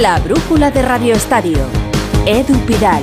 La 0.00 0.20
brújula 0.20 0.70
de 0.70 0.80
Radio 0.82 1.12
Estadio. 1.12 1.58
Edu 2.24 2.56
Pidal. 2.66 3.02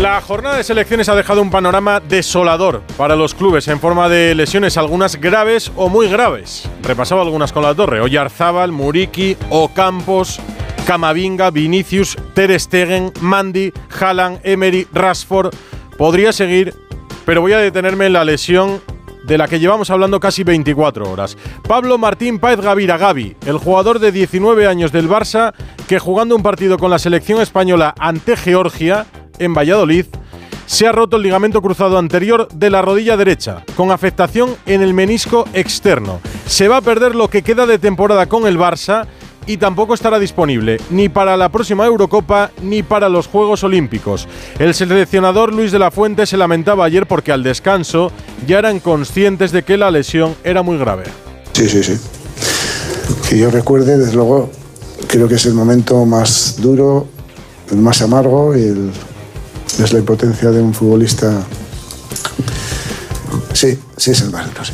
La 0.00 0.20
jornada 0.20 0.56
de 0.56 0.62
selecciones 0.62 1.08
ha 1.08 1.16
dejado 1.16 1.42
un 1.42 1.50
panorama 1.50 1.98
desolador 1.98 2.82
para 2.96 3.16
los 3.16 3.34
clubes 3.34 3.66
en 3.66 3.80
forma 3.80 4.08
de 4.08 4.36
lesiones, 4.36 4.76
algunas 4.76 5.16
graves 5.20 5.72
o 5.74 5.88
muy 5.88 6.06
graves. 6.06 6.68
Repasaba 6.84 7.22
algunas 7.22 7.52
con 7.52 7.64
la 7.64 7.74
torre. 7.74 8.00
Oyarzábal, 8.00 8.70
Muriki, 8.70 9.36
Ocampos, 9.50 10.38
Camavinga, 10.86 11.50
Vinicius, 11.50 12.16
Ter 12.32 12.58
Stegen, 12.60 13.12
Mandy, 13.20 13.72
Haaland, 13.98 14.38
Emery, 14.44 14.86
Rashford. 14.92 15.52
Podría 15.98 16.32
seguir, 16.32 16.72
pero 17.24 17.40
voy 17.40 17.54
a 17.54 17.58
detenerme 17.58 18.06
en 18.06 18.12
la 18.12 18.24
lesión 18.24 18.80
de 19.24 19.38
la 19.38 19.48
que 19.48 19.58
llevamos 19.58 19.90
hablando 19.90 20.20
casi 20.20 20.44
24 20.44 21.10
horas. 21.10 21.36
Pablo 21.66 21.98
Martín 21.98 22.38
Páez 22.38 22.60
Gavira 22.60 22.98
Gavi, 22.98 23.36
el 23.46 23.58
jugador 23.58 23.98
de 23.98 24.12
19 24.12 24.66
años 24.66 24.92
del 24.92 25.08
Barça, 25.08 25.52
que 25.88 25.98
jugando 25.98 26.36
un 26.36 26.42
partido 26.42 26.78
con 26.78 26.90
la 26.90 26.98
selección 26.98 27.40
española 27.40 27.94
ante 27.98 28.36
Georgia, 28.36 29.06
en 29.38 29.54
Valladolid, 29.54 30.06
se 30.66 30.86
ha 30.86 30.92
roto 30.92 31.16
el 31.16 31.22
ligamento 31.22 31.60
cruzado 31.60 31.98
anterior 31.98 32.48
de 32.48 32.70
la 32.70 32.82
rodilla 32.82 33.16
derecha, 33.16 33.64
con 33.76 33.90
afectación 33.90 34.56
en 34.66 34.82
el 34.82 34.94
menisco 34.94 35.46
externo. 35.52 36.20
Se 36.46 36.68
va 36.68 36.78
a 36.78 36.82
perder 36.82 37.14
lo 37.14 37.28
que 37.28 37.42
queda 37.42 37.66
de 37.66 37.78
temporada 37.78 38.26
con 38.26 38.46
el 38.46 38.58
Barça 38.58 39.06
y 39.46 39.56
tampoco 39.56 39.94
estará 39.94 40.18
disponible 40.18 40.78
ni 40.90 41.08
para 41.08 41.36
la 41.36 41.48
próxima 41.48 41.86
Eurocopa 41.86 42.50
ni 42.62 42.82
para 42.82 43.08
los 43.08 43.26
Juegos 43.26 43.64
Olímpicos. 43.64 44.28
El 44.58 44.74
seleccionador 44.74 45.52
Luis 45.52 45.72
de 45.72 45.78
la 45.78 45.90
Fuente 45.90 46.26
se 46.26 46.36
lamentaba 46.36 46.84
ayer 46.84 47.06
porque 47.06 47.32
al 47.32 47.42
descanso 47.42 48.12
ya 48.46 48.58
eran 48.58 48.80
conscientes 48.80 49.52
de 49.52 49.62
que 49.62 49.76
la 49.76 49.90
lesión 49.90 50.34
era 50.44 50.62
muy 50.62 50.78
grave. 50.78 51.04
Sí, 51.52 51.68
sí, 51.68 51.82
sí. 51.82 51.98
Que 53.28 53.38
yo 53.38 53.50
recuerde, 53.50 53.98
desde 53.98 54.14
luego, 54.14 54.50
creo 55.08 55.28
que 55.28 55.34
es 55.34 55.46
el 55.46 55.54
momento 55.54 56.04
más 56.04 56.56
duro, 56.60 57.06
el 57.70 57.78
más 57.78 58.02
amargo 58.02 58.56
y 58.56 58.62
el, 58.62 58.90
es 59.82 59.92
la 59.92 59.98
impotencia 59.98 60.50
de 60.50 60.60
un 60.60 60.74
futbolista. 60.74 61.42
Sí, 63.52 63.78
sí 63.96 64.10
es 64.10 64.20
el 64.22 64.30
más 64.30 64.46
duro, 64.46 64.64
sí. 64.64 64.72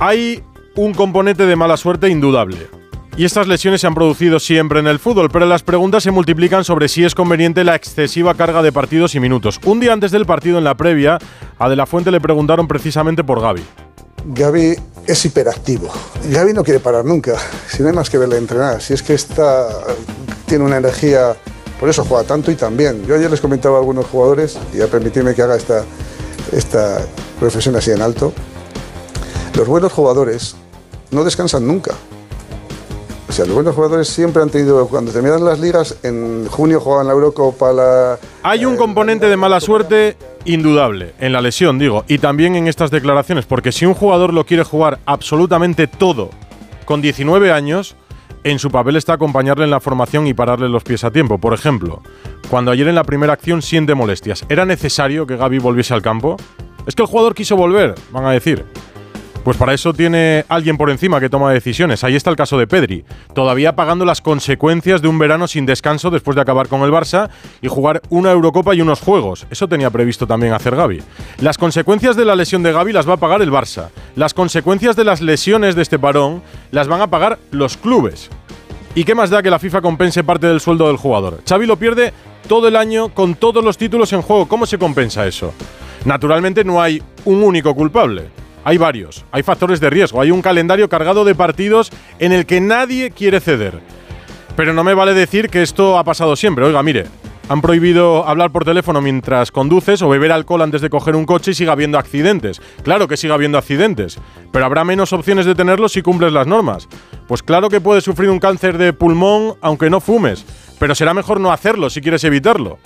Hay 0.00 0.42
un 0.74 0.94
componente 0.94 1.46
de 1.46 1.54
mala 1.54 1.76
suerte 1.76 2.08
indudable. 2.08 2.81
Y 3.14 3.26
estas 3.26 3.46
lesiones 3.46 3.82
se 3.82 3.86
han 3.86 3.94
producido 3.94 4.40
siempre 4.40 4.80
en 4.80 4.86
el 4.86 4.98
fútbol, 4.98 5.28
pero 5.30 5.44
las 5.44 5.62
preguntas 5.62 6.02
se 6.02 6.10
multiplican 6.10 6.64
sobre 6.64 6.88
si 6.88 7.04
es 7.04 7.14
conveniente 7.14 7.62
la 7.62 7.74
excesiva 7.74 8.34
carga 8.34 8.62
de 8.62 8.72
partidos 8.72 9.14
y 9.14 9.20
minutos. 9.20 9.60
Un 9.66 9.80
día 9.80 9.92
antes 9.92 10.12
del 10.12 10.24
partido, 10.24 10.56
en 10.56 10.64
la 10.64 10.74
previa, 10.76 11.18
a 11.58 11.68
De 11.68 11.76
La 11.76 11.84
Fuente 11.84 12.10
le 12.10 12.22
preguntaron 12.22 12.66
precisamente 12.66 13.22
por 13.22 13.42
Gaby. 13.42 13.62
Gaby 14.24 14.76
es 15.06 15.24
hiperactivo. 15.26 15.90
Gaby 16.30 16.54
no 16.54 16.64
quiere 16.64 16.80
parar 16.80 17.04
nunca. 17.04 17.36
Si 17.68 17.82
no 17.82 17.88
hay 17.88 17.94
más 17.94 18.08
que 18.08 18.16
verle 18.16 18.38
entrenar. 18.38 18.80
Si 18.80 18.94
es 18.94 19.02
que 19.02 19.12
está, 19.12 19.68
tiene 20.46 20.64
una 20.64 20.78
energía, 20.78 21.36
por 21.78 21.90
eso 21.90 22.06
juega 22.06 22.24
tanto 22.24 22.50
y 22.50 22.54
también. 22.54 23.04
Yo 23.06 23.14
ayer 23.14 23.30
les 23.30 23.42
comentaba 23.42 23.76
a 23.76 23.80
algunos 23.80 24.06
jugadores, 24.06 24.58
y 24.72 24.80
a 24.80 24.86
permitirme 24.86 25.34
que 25.34 25.42
haga 25.42 25.56
esta, 25.56 25.84
esta 26.50 27.06
reflexión 27.42 27.76
así 27.76 27.90
en 27.90 28.00
alto, 28.00 28.32
los 29.54 29.68
buenos 29.68 29.92
jugadores 29.92 30.56
no 31.10 31.24
descansan 31.24 31.66
nunca. 31.66 31.92
O 33.32 33.34
sea, 33.34 33.46
los 33.46 33.54
buenos 33.54 33.74
jugadores 33.74 34.08
siempre 34.08 34.42
han 34.42 34.50
tenido, 34.50 34.86
cuando 34.88 35.10
terminan 35.10 35.42
las 35.42 35.58
ligas, 35.58 35.96
en 36.02 36.46
junio 36.48 36.80
juegan 36.80 37.06
la 37.06 37.14
Eurocopa, 37.14 37.72
la... 37.72 38.18
Hay 38.42 38.66
un 38.66 38.74
eh, 38.74 38.76
componente 38.76 39.26
de 39.26 39.38
mala 39.38 39.58
suerte 39.58 40.18
indudable 40.44 41.14
en 41.18 41.32
la 41.32 41.40
lesión, 41.40 41.78
digo, 41.78 42.04
y 42.08 42.18
también 42.18 42.56
en 42.56 42.68
estas 42.68 42.90
declaraciones, 42.90 43.46
porque 43.46 43.72
si 43.72 43.86
un 43.86 43.94
jugador 43.94 44.34
lo 44.34 44.44
quiere 44.44 44.64
jugar 44.64 44.98
absolutamente 45.06 45.86
todo 45.86 46.28
con 46.84 47.00
19 47.00 47.50
años, 47.52 47.96
en 48.44 48.58
su 48.58 48.70
papel 48.70 48.96
está 48.96 49.14
acompañarle 49.14 49.64
en 49.64 49.70
la 49.70 49.80
formación 49.80 50.26
y 50.26 50.34
pararle 50.34 50.68
los 50.68 50.84
pies 50.84 51.02
a 51.02 51.10
tiempo. 51.10 51.38
Por 51.38 51.54
ejemplo, 51.54 52.02
cuando 52.50 52.70
ayer 52.70 52.86
en 52.88 52.96
la 52.96 53.04
primera 53.04 53.32
acción 53.32 53.62
siente 53.62 53.94
molestias, 53.94 54.44
¿era 54.50 54.66
necesario 54.66 55.26
que 55.26 55.38
Gaby 55.38 55.58
volviese 55.58 55.94
al 55.94 56.02
campo? 56.02 56.36
Es 56.86 56.94
que 56.94 57.00
el 57.00 57.08
jugador 57.08 57.34
quiso 57.34 57.56
volver, 57.56 57.94
van 58.10 58.26
a 58.26 58.32
decir. 58.32 58.66
Pues 59.44 59.56
para 59.56 59.74
eso 59.74 59.92
tiene 59.92 60.44
alguien 60.48 60.76
por 60.76 60.88
encima 60.88 61.18
que 61.18 61.28
toma 61.28 61.52
decisiones. 61.52 62.04
Ahí 62.04 62.14
está 62.14 62.30
el 62.30 62.36
caso 62.36 62.58
de 62.58 62.68
Pedri, 62.68 63.04
todavía 63.34 63.74
pagando 63.74 64.04
las 64.04 64.20
consecuencias 64.20 65.02
de 65.02 65.08
un 65.08 65.18
verano 65.18 65.48
sin 65.48 65.66
descanso 65.66 66.10
después 66.10 66.36
de 66.36 66.42
acabar 66.42 66.68
con 66.68 66.82
el 66.82 66.92
Barça 66.92 67.28
y 67.60 67.66
jugar 67.66 68.02
una 68.08 68.30
Eurocopa 68.30 68.74
y 68.74 68.80
unos 68.80 69.00
Juegos. 69.00 69.46
Eso 69.50 69.66
tenía 69.66 69.90
previsto 69.90 70.28
también 70.28 70.52
hacer 70.52 70.76
Gaby. 70.76 71.02
Las 71.40 71.58
consecuencias 71.58 72.14
de 72.14 72.24
la 72.24 72.36
lesión 72.36 72.62
de 72.62 72.72
Gaby 72.72 72.92
las 72.92 73.08
va 73.08 73.14
a 73.14 73.16
pagar 73.16 73.42
el 73.42 73.50
Barça. 73.50 73.88
Las 74.14 74.32
consecuencias 74.32 74.94
de 74.94 75.04
las 75.04 75.20
lesiones 75.20 75.74
de 75.74 75.82
este 75.82 75.98
parón 75.98 76.42
las 76.70 76.86
van 76.86 77.00
a 77.00 77.08
pagar 77.08 77.40
los 77.50 77.76
clubes. 77.76 78.30
¿Y 78.94 79.04
qué 79.04 79.14
más 79.14 79.30
da 79.30 79.42
que 79.42 79.50
la 79.50 79.58
FIFA 79.58 79.80
compense 79.80 80.22
parte 80.22 80.46
del 80.46 80.60
sueldo 80.60 80.86
del 80.86 80.98
jugador? 80.98 81.40
Xavi 81.48 81.66
lo 81.66 81.78
pierde 81.78 82.12
todo 82.46 82.68
el 82.68 82.76
año 82.76 83.08
con 83.08 83.34
todos 83.34 83.64
los 83.64 83.76
títulos 83.76 84.12
en 84.12 84.22
juego. 84.22 84.46
¿Cómo 84.46 84.66
se 84.66 84.78
compensa 84.78 85.26
eso? 85.26 85.52
Naturalmente 86.04 86.62
no 86.62 86.80
hay 86.80 87.02
un 87.24 87.42
único 87.42 87.74
culpable. 87.74 88.41
Hay 88.64 88.78
varios, 88.78 89.24
hay 89.32 89.42
factores 89.42 89.80
de 89.80 89.90
riesgo, 89.90 90.20
hay 90.20 90.30
un 90.30 90.42
calendario 90.42 90.88
cargado 90.88 91.24
de 91.24 91.34
partidos 91.34 91.90
en 92.18 92.32
el 92.32 92.46
que 92.46 92.60
nadie 92.60 93.10
quiere 93.10 93.40
ceder. 93.40 93.80
Pero 94.56 94.72
no 94.72 94.84
me 94.84 94.94
vale 94.94 95.14
decir 95.14 95.48
que 95.48 95.62
esto 95.62 95.98
ha 95.98 96.04
pasado 96.04 96.36
siempre. 96.36 96.64
Oiga, 96.64 96.82
mire, 96.82 97.06
han 97.48 97.60
prohibido 97.60 98.26
hablar 98.26 98.52
por 98.52 98.64
teléfono 98.64 99.00
mientras 99.00 99.50
conduces 99.50 100.00
o 100.02 100.08
beber 100.08 100.30
alcohol 100.30 100.62
antes 100.62 100.80
de 100.80 100.90
coger 100.90 101.16
un 101.16 101.26
coche 101.26 101.50
y 101.50 101.54
siga 101.54 101.72
habiendo 101.72 101.98
accidentes. 101.98 102.60
Claro 102.82 103.08
que 103.08 103.16
siga 103.16 103.34
habiendo 103.34 103.58
accidentes, 103.58 104.18
pero 104.52 104.64
habrá 104.64 104.84
menos 104.84 105.12
opciones 105.12 105.44
de 105.44 105.54
tenerlos 105.54 105.92
si 105.92 106.02
cumples 106.02 106.32
las 106.32 106.46
normas. 106.46 106.88
Pues 107.26 107.42
claro 107.42 107.68
que 107.68 107.80
puedes 107.80 108.04
sufrir 108.04 108.30
un 108.30 108.38
cáncer 108.38 108.78
de 108.78 108.92
pulmón 108.92 109.54
aunque 109.60 109.90
no 109.90 110.00
fumes, 110.00 110.44
pero 110.78 110.94
será 110.94 111.14
mejor 111.14 111.40
no 111.40 111.52
hacerlo 111.52 111.90
si 111.90 112.00
quieres 112.00 112.22
evitarlo. 112.24 112.78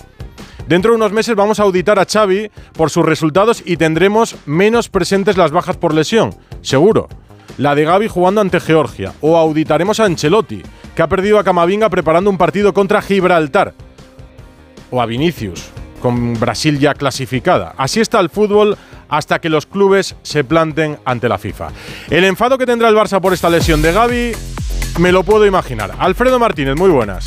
Dentro 0.67 0.91
de 0.91 0.97
unos 0.97 1.13
meses 1.13 1.35
vamos 1.35 1.59
a 1.59 1.63
auditar 1.63 1.97
a 1.97 2.05
Xavi 2.05 2.51
por 2.73 2.89
sus 2.89 3.05
resultados 3.05 3.63
y 3.65 3.77
tendremos 3.77 4.35
menos 4.45 4.89
presentes 4.89 5.37
las 5.37 5.51
bajas 5.51 5.77
por 5.77 5.93
lesión, 5.93 6.35
seguro. 6.61 7.07
La 7.57 7.73
de 7.73 7.85
Gaby 7.85 8.09
jugando 8.09 8.41
ante 8.41 8.59
Georgia. 8.59 9.13
O 9.21 9.37
auditaremos 9.37 9.99
a 9.99 10.05
Ancelotti, 10.05 10.61
que 10.93 11.01
ha 11.01 11.07
perdido 11.07 11.39
a 11.39 11.43
Camavinga 11.43 11.89
preparando 11.89 12.29
un 12.29 12.37
partido 12.37 12.73
contra 12.73 13.01
Gibraltar. 13.01 13.73
O 14.91 15.01
a 15.01 15.05
Vinicius, 15.05 15.69
con 16.01 16.37
Brasil 16.37 16.79
ya 16.79 16.93
clasificada. 16.93 17.73
Así 17.77 18.01
está 18.01 18.19
el 18.19 18.29
fútbol 18.29 18.77
hasta 19.07 19.39
que 19.39 19.49
los 19.49 19.65
clubes 19.65 20.17
se 20.21 20.43
planten 20.43 20.99
ante 21.05 21.29
la 21.29 21.37
FIFA. 21.37 21.69
El 22.09 22.25
enfado 22.25 22.57
que 22.57 22.65
tendrá 22.65 22.89
el 22.89 22.95
Barça 22.95 23.21
por 23.21 23.33
esta 23.33 23.49
lesión 23.49 23.81
de 23.81 23.93
Gaby 23.93 24.31
me 24.99 25.13
lo 25.13 25.23
puedo 25.23 25.45
imaginar. 25.45 25.93
Alfredo 25.97 26.39
Martínez, 26.39 26.75
muy 26.75 26.89
buenas. 26.89 27.25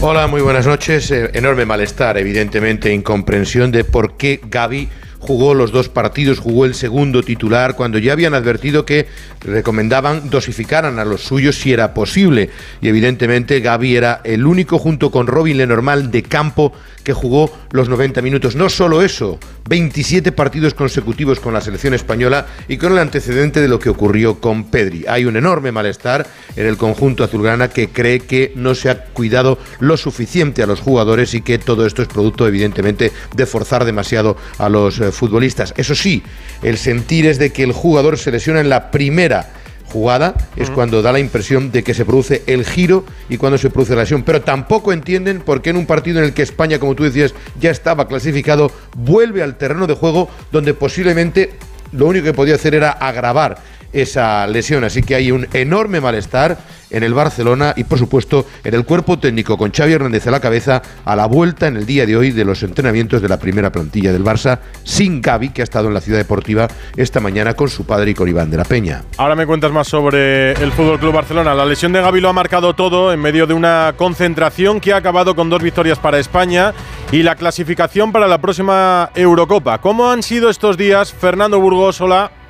Hola, 0.00 0.26
muy 0.26 0.42
buenas 0.42 0.66
noches. 0.66 1.10
Eh, 1.10 1.30
enorme 1.34 1.64
malestar, 1.64 2.18
evidentemente, 2.18 2.92
incomprensión 2.92 3.72
de 3.72 3.84
por 3.84 4.16
qué 4.16 4.40
Gaby 4.42 4.88
jugó 5.24 5.54
los 5.54 5.72
dos 5.72 5.88
partidos, 5.88 6.38
jugó 6.38 6.66
el 6.66 6.74
segundo 6.74 7.22
titular, 7.22 7.74
cuando 7.76 7.98
ya 7.98 8.12
habían 8.12 8.34
advertido 8.34 8.84
que 8.84 9.06
recomendaban 9.40 10.30
dosificaran 10.30 10.98
a 10.98 11.04
los 11.04 11.22
suyos 11.22 11.56
si 11.56 11.72
era 11.72 11.94
posible. 11.94 12.50
Y 12.80 12.88
evidentemente 12.88 13.60
Gaby 13.60 13.96
era 13.96 14.20
el 14.24 14.46
único 14.46 14.78
junto 14.78 15.10
con 15.10 15.26
Robin 15.26 15.56
Lenormand 15.56 16.10
de 16.10 16.22
campo 16.22 16.72
que 17.04 17.12
jugó 17.12 17.50
los 17.70 17.88
90 17.88 18.22
minutos. 18.22 18.56
No 18.56 18.68
solo 18.70 19.02
eso, 19.02 19.38
27 19.68 20.32
partidos 20.32 20.74
consecutivos 20.74 21.38
con 21.38 21.52
la 21.52 21.60
selección 21.60 21.94
española 21.94 22.46
y 22.66 22.78
con 22.78 22.92
el 22.92 22.98
antecedente 22.98 23.60
de 23.60 23.68
lo 23.68 23.78
que 23.78 23.90
ocurrió 23.90 24.40
con 24.40 24.64
Pedri. 24.64 25.04
Hay 25.06 25.26
un 25.26 25.36
enorme 25.36 25.70
malestar 25.70 26.26
en 26.56 26.66
el 26.66 26.76
conjunto 26.76 27.22
azulgrana 27.22 27.68
que 27.68 27.88
cree 27.88 28.20
que 28.20 28.52
no 28.56 28.74
se 28.74 28.90
ha 28.90 29.04
cuidado 29.04 29.58
lo 29.80 29.96
suficiente 29.96 30.62
a 30.62 30.66
los 30.66 30.80
jugadores 30.80 31.34
y 31.34 31.42
que 31.42 31.58
todo 31.58 31.86
esto 31.86 32.02
es 32.02 32.08
producto 32.08 32.48
evidentemente 32.48 33.12
de 33.36 33.46
forzar 33.46 33.84
demasiado 33.84 34.36
a 34.58 34.68
los 34.68 34.98
eh, 35.00 35.12
futbolistas. 35.16 35.74
Eso 35.76 35.94
sí, 35.94 36.22
el 36.62 36.78
sentir 36.78 37.26
es 37.26 37.38
de 37.38 37.50
que 37.50 37.62
el 37.62 37.72
jugador 37.72 38.18
se 38.18 38.30
lesiona 38.30 38.60
en 38.60 38.68
la 38.68 38.90
primera 38.90 39.48
jugada 39.94 40.34
es 40.56 40.70
cuando 40.70 41.02
da 41.02 41.12
la 41.12 41.20
impresión 41.20 41.70
de 41.70 41.84
que 41.84 41.94
se 41.94 42.04
produce 42.04 42.42
el 42.46 42.64
giro 42.64 43.04
y 43.28 43.36
cuando 43.36 43.58
se 43.58 43.70
produce 43.70 43.94
la 43.94 44.02
lesión. 44.02 44.24
Pero 44.24 44.42
tampoco 44.42 44.92
entienden 44.92 45.40
por 45.40 45.62
qué 45.62 45.70
en 45.70 45.76
un 45.76 45.86
partido 45.86 46.18
en 46.18 46.24
el 46.24 46.34
que 46.34 46.42
España, 46.42 46.78
como 46.78 46.94
tú 46.94 47.04
decías, 47.04 47.34
ya 47.60 47.70
estaba 47.70 48.08
clasificado, 48.08 48.72
vuelve 48.96 49.42
al 49.42 49.56
terreno 49.56 49.86
de 49.86 49.94
juego 49.94 50.28
donde 50.50 50.74
posiblemente 50.74 51.52
lo 51.92 52.06
único 52.06 52.24
que 52.24 52.34
podía 52.34 52.56
hacer 52.56 52.74
era 52.74 52.90
agravar 52.90 53.58
esa 53.94 54.46
lesión. 54.46 54.84
Así 54.84 55.02
que 55.02 55.14
hay 55.14 55.30
un 55.30 55.48
enorme 55.52 56.00
malestar 56.00 56.58
en 56.90 57.02
el 57.02 57.14
Barcelona 57.14 57.74
y 57.76 57.84
por 57.84 57.98
supuesto 57.98 58.46
en 58.62 58.74
el 58.74 58.84
cuerpo 58.84 59.18
técnico 59.18 59.58
con 59.58 59.72
Xavi 59.72 59.94
Hernández 59.94 60.26
a 60.26 60.30
la 60.30 60.40
cabeza 60.40 60.82
a 61.04 61.16
la 61.16 61.26
vuelta 61.26 61.66
en 61.66 61.76
el 61.76 61.86
día 61.86 62.06
de 62.06 62.16
hoy 62.16 62.30
de 62.30 62.44
los 62.44 62.62
entrenamientos 62.62 63.20
de 63.20 63.28
la 63.28 63.38
primera 63.38 63.72
plantilla 63.72 64.12
del 64.12 64.22
Barça 64.22 64.60
sin 64.84 65.20
Gaby 65.20 65.48
que 65.48 65.62
ha 65.62 65.64
estado 65.64 65.88
en 65.88 65.94
la 65.94 66.00
ciudad 66.00 66.18
deportiva 66.18 66.68
esta 66.96 67.18
mañana 67.18 67.54
con 67.54 67.68
su 67.68 67.84
padre 67.84 68.12
y 68.12 68.14
con 68.14 68.28
Iván 68.28 68.50
de 68.50 68.58
la 68.58 68.64
Peña. 68.64 69.02
Ahora 69.16 69.34
me 69.34 69.46
cuentas 69.46 69.72
más 69.72 69.88
sobre 69.88 70.52
el 70.52 70.70
Fútbol 70.72 71.00
Club 71.00 71.14
Barcelona. 71.14 71.54
La 71.54 71.64
lesión 71.64 71.92
de 71.92 72.00
Gaby 72.00 72.20
lo 72.20 72.28
ha 72.28 72.32
marcado 72.32 72.74
todo 72.74 73.12
en 73.12 73.20
medio 73.20 73.46
de 73.46 73.54
una 73.54 73.94
concentración 73.96 74.80
que 74.80 74.92
ha 74.92 74.96
acabado 74.96 75.34
con 75.34 75.50
dos 75.50 75.62
victorias 75.62 75.98
para 75.98 76.18
España 76.18 76.72
y 77.10 77.22
la 77.22 77.34
clasificación 77.34 78.12
para 78.12 78.28
la 78.28 78.38
próxima 78.40 79.10
Eurocopa. 79.14 79.78
¿Cómo 79.78 80.10
han 80.10 80.22
sido 80.22 80.48
estos 80.48 80.76
días, 80.76 81.12
Fernando 81.12 81.58
Burgos? 81.58 82.00
Hola. 82.00 82.43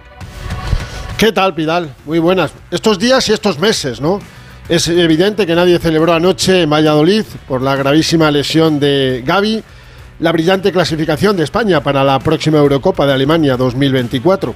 ¿Qué 1.24 1.32
tal, 1.32 1.54
Pidal? 1.54 1.88
Muy 2.04 2.18
buenas. 2.18 2.52
Estos 2.70 2.98
días 2.98 3.26
y 3.30 3.32
estos 3.32 3.58
meses, 3.58 3.98
¿no? 3.98 4.18
Es 4.68 4.88
evidente 4.88 5.46
que 5.46 5.54
nadie 5.54 5.78
celebró 5.78 6.12
anoche 6.12 6.60
en 6.60 6.68
Valladolid 6.68 7.24
por 7.48 7.62
la 7.62 7.74
gravísima 7.76 8.30
lesión 8.30 8.78
de 8.78 9.22
Gaby 9.24 9.64
la 10.18 10.32
brillante 10.32 10.70
clasificación 10.70 11.34
de 11.34 11.44
España 11.44 11.82
para 11.82 12.04
la 12.04 12.18
próxima 12.18 12.58
Eurocopa 12.58 13.06
de 13.06 13.14
Alemania 13.14 13.56
2024 13.56 14.54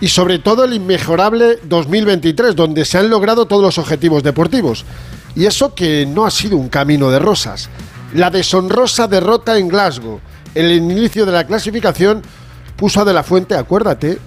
y 0.00 0.08
sobre 0.08 0.38
todo 0.38 0.64
el 0.64 0.72
inmejorable 0.72 1.58
2023 1.64 2.56
donde 2.56 2.86
se 2.86 2.96
han 2.96 3.10
logrado 3.10 3.44
todos 3.44 3.62
los 3.62 3.76
objetivos 3.76 4.22
deportivos. 4.22 4.86
Y 5.34 5.44
eso 5.44 5.74
que 5.74 6.06
no 6.06 6.24
ha 6.24 6.30
sido 6.30 6.56
un 6.56 6.70
camino 6.70 7.10
de 7.10 7.18
rosas. 7.18 7.68
La 8.14 8.30
deshonrosa 8.30 9.06
derrota 9.06 9.58
en 9.58 9.68
Glasgow, 9.68 10.20
el 10.54 10.72
inicio 10.72 11.26
de 11.26 11.32
la 11.32 11.46
clasificación, 11.46 12.22
puso 12.74 13.02
a 13.02 13.04
De 13.04 13.12
La 13.12 13.22
Fuente, 13.22 13.54
acuérdate, 13.54 14.18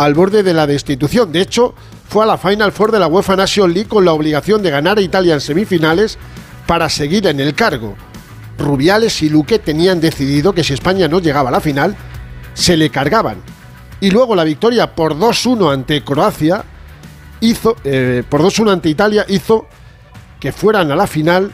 al 0.00 0.14
borde 0.14 0.42
de 0.42 0.54
la 0.54 0.66
destitución. 0.66 1.30
De 1.30 1.42
hecho, 1.42 1.74
fue 2.08 2.24
a 2.24 2.26
la 2.26 2.38
Final 2.38 2.72
Four 2.72 2.90
de 2.90 2.98
la 2.98 3.06
UEFA 3.06 3.36
National 3.36 3.74
League 3.74 3.88
con 3.88 4.06
la 4.06 4.14
obligación 4.14 4.62
de 4.62 4.70
ganar 4.70 4.96
a 4.96 5.02
Italia 5.02 5.34
en 5.34 5.42
semifinales 5.42 6.16
para 6.66 6.88
seguir 6.88 7.26
en 7.26 7.38
el 7.38 7.54
cargo. 7.54 7.96
Rubiales 8.56 9.20
y 9.20 9.28
Luque 9.28 9.58
tenían 9.58 10.00
decidido 10.00 10.54
que 10.54 10.64
si 10.64 10.72
España 10.72 11.06
no 11.06 11.20
llegaba 11.20 11.50
a 11.50 11.52
la 11.52 11.60
final, 11.60 11.96
se 12.54 12.78
le 12.78 12.88
cargaban. 12.88 13.42
Y 14.00 14.10
luego 14.10 14.34
la 14.34 14.44
victoria 14.44 14.94
por 14.94 15.18
2-1 15.18 15.70
ante 15.70 16.02
Croacia 16.02 16.64
hizo, 17.40 17.76
eh, 17.84 18.22
por 18.26 18.40
2-1 18.40 18.72
ante 18.72 18.88
Italia, 18.88 19.26
hizo 19.28 19.66
que 20.40 20.52
fueran 20.52 20.90
a 20.90 20.96
la 20.96 21.06
final 21.06 21.52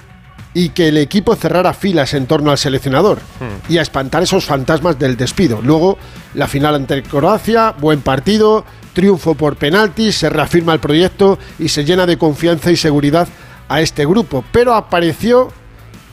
y 0.57 0.71
que 0.71 0.89
el 0.89 0.97
equipo 0.97 1.37
cerrara 1.37 1.75
filas 1.75 2.15
en 2.15 2.25
torno 2.25 2.51
al 2.51 2.57
seleccionador 2.57 3.19
hmm. 3.19 3.71
y 3.71 3.77
a 3.77 3.83
espantar 3.83 4.23
esos 4.23 4.47
fantasmas 4.47 4.99
del 4.99 5.15
despido. 5.15 5.61
Luego, 5.61 5.99
la 6.33 6.49
final 6.49 6.75
ante 6.75 7.03
Croacia, 7.03 7.75
buen 7.79 8.01
partido, 8.01 8.65
triunfo 8.95 9.35
por 9.35 9.57
penaltis, 9.57 10.17
se 10.17 10.31
reafirma 10.31 10.73
el 10.73 10.81
proyecto 10.81 11.39
y 11.59 11.69
se 11.69 11.85
llena 11.85 12.07
de 12.07 12.17
confianza 12.17 12.71
y 12.71 12.77
seguridad 12.77 13.29
a 13.69 13.83
este 13.83 14.07
grupo. 14.07 14.47
Pero 14.51 14.73
apareció 14.73 15.53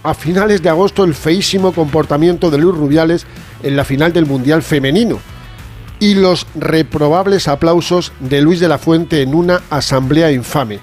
a 0.04 0.13
finales 0.13 0.62
de 0.62 0.68
agosto 0.68 1.06
el 1.06 1.13
feísimo 1.13 1.72
comportamiento 1.72 2.51
de 2.51 2.57
Luis 2.57 2.75
Rubiales 2.75 3.25
en 3.63 3.78
la 3.78 3.86
final 3.86 4.12
del 4.12 4.25
Mundial 4.25 4.62
Femenino 4.62 5.19
y 6.01 6.16
los 6.16 6.48
reprobables 6.54 7.48
aplausos 7.48 8.12
de 8.19 8.42
Luis 8.42 8.60
de 8.60 8.68
la 8.68 8.78
Fuente 8.78 9.22
en 9.22 9.36
una 9.36 9.62
asamblea 9.69 10.34
infame 10.34 10.81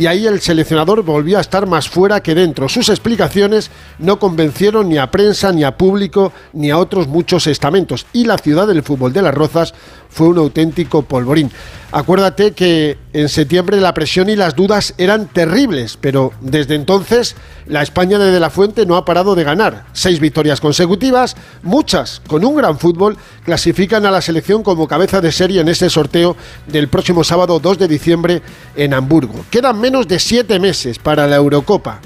y 0.00 0.06
ahí 0.06 0.26
el 0.26 0.40
seleccionador 0.40 1.02
volvió 1.02 1.36
a 1.36 1.42
estar 1.42 1.66
más 1.66 1.86
fuera 1.86 2.22
que 2.22 2.34
dentro. 2.34 2.70
Sus 2.70 2.88
explicaciones 2.88 3.70
no 3.98 4.18
convencieron 4.18 4.88
ni 4.88 4.96
a 4.96 5.10
prensa, 5.10 5.52
ni 5.52 5.62
a 5.62 5.76
público, 5.76 6.32
ni 6.54 6.70
a 6.70 6.78
otros 6.78 7.06
muchos 7.06 7.46
estamentos. 7.46 8.06
Y 8.14 8.24
la 8.24 8.38
ciudad 8.38 8.66
del 8.66 8.82
fútbol 8.82 9.12
de 9.12 9.20
las 9.20 9.34
Rozas 9.34 9.74
fue 10.08 10.28
un 10.28 10.38
auténtico 10.38 11.02
polvorín. 11.02 11.50
Acuérdate 11.92 12.52
que 12.52 12.98
en 13.12 13.28
septiembre 13.28 13.80
la 13.80 13.94
presión 13.94 14.28
y 14.28 14.36
las 14.36 14.54
dudas 14.54 14.94
eran 14.96 15.26
terribles, 15.26 15.98
pero 16.00 16.32
desde 16.40 16.76
entonces 16.76 17.34
la 17.66 17.82
España 17.82 18.16
de 18.18 18.30
De 18.30 18.38
La 18.38 18.48
Fuente 18.48 18.86
no 18.86 18.96
ha 18.96 19.04
parado 19.04 19.34
de 19.34 19.42
ganar. 19.42 19.86
Seis 19.92 20.20
victorias 20.20 20.60
consecutivas, 20.60 21.36
muchas 21.64 22.22
con 22.28 22.44
un 22.44 22.54
gran 22.54 22.78
fútbol, 22.78 23.16
clasifican 23.44 24.06
a 24.06 24.12
la 24.12 24.20
selección 24.20 24.62
como 24.62 24.86
cabeza 24.86 25.20
de 25.20 25.32
serie 25.32 25.60
en 25.60 25.68
ese 25.68 25.90
sorteo 25.90 26.36
del 26.68 26.86
próximo 26.86 27.24
sábado 27.24 27.58
2 27.58 27.78
de 27.78 27.88
diciembre 27.88 28.42
en 28.76 28.94
Hamburgo. 28.94 29.44
Quedan 29.50 29.80
menos 29.80 29.89
de 29.90 30.20
siete 30.20 30.60
meses 30.60 30.98
para 30.98 31.26
la 31.26 31.36
Eurocopa 31.36 32.00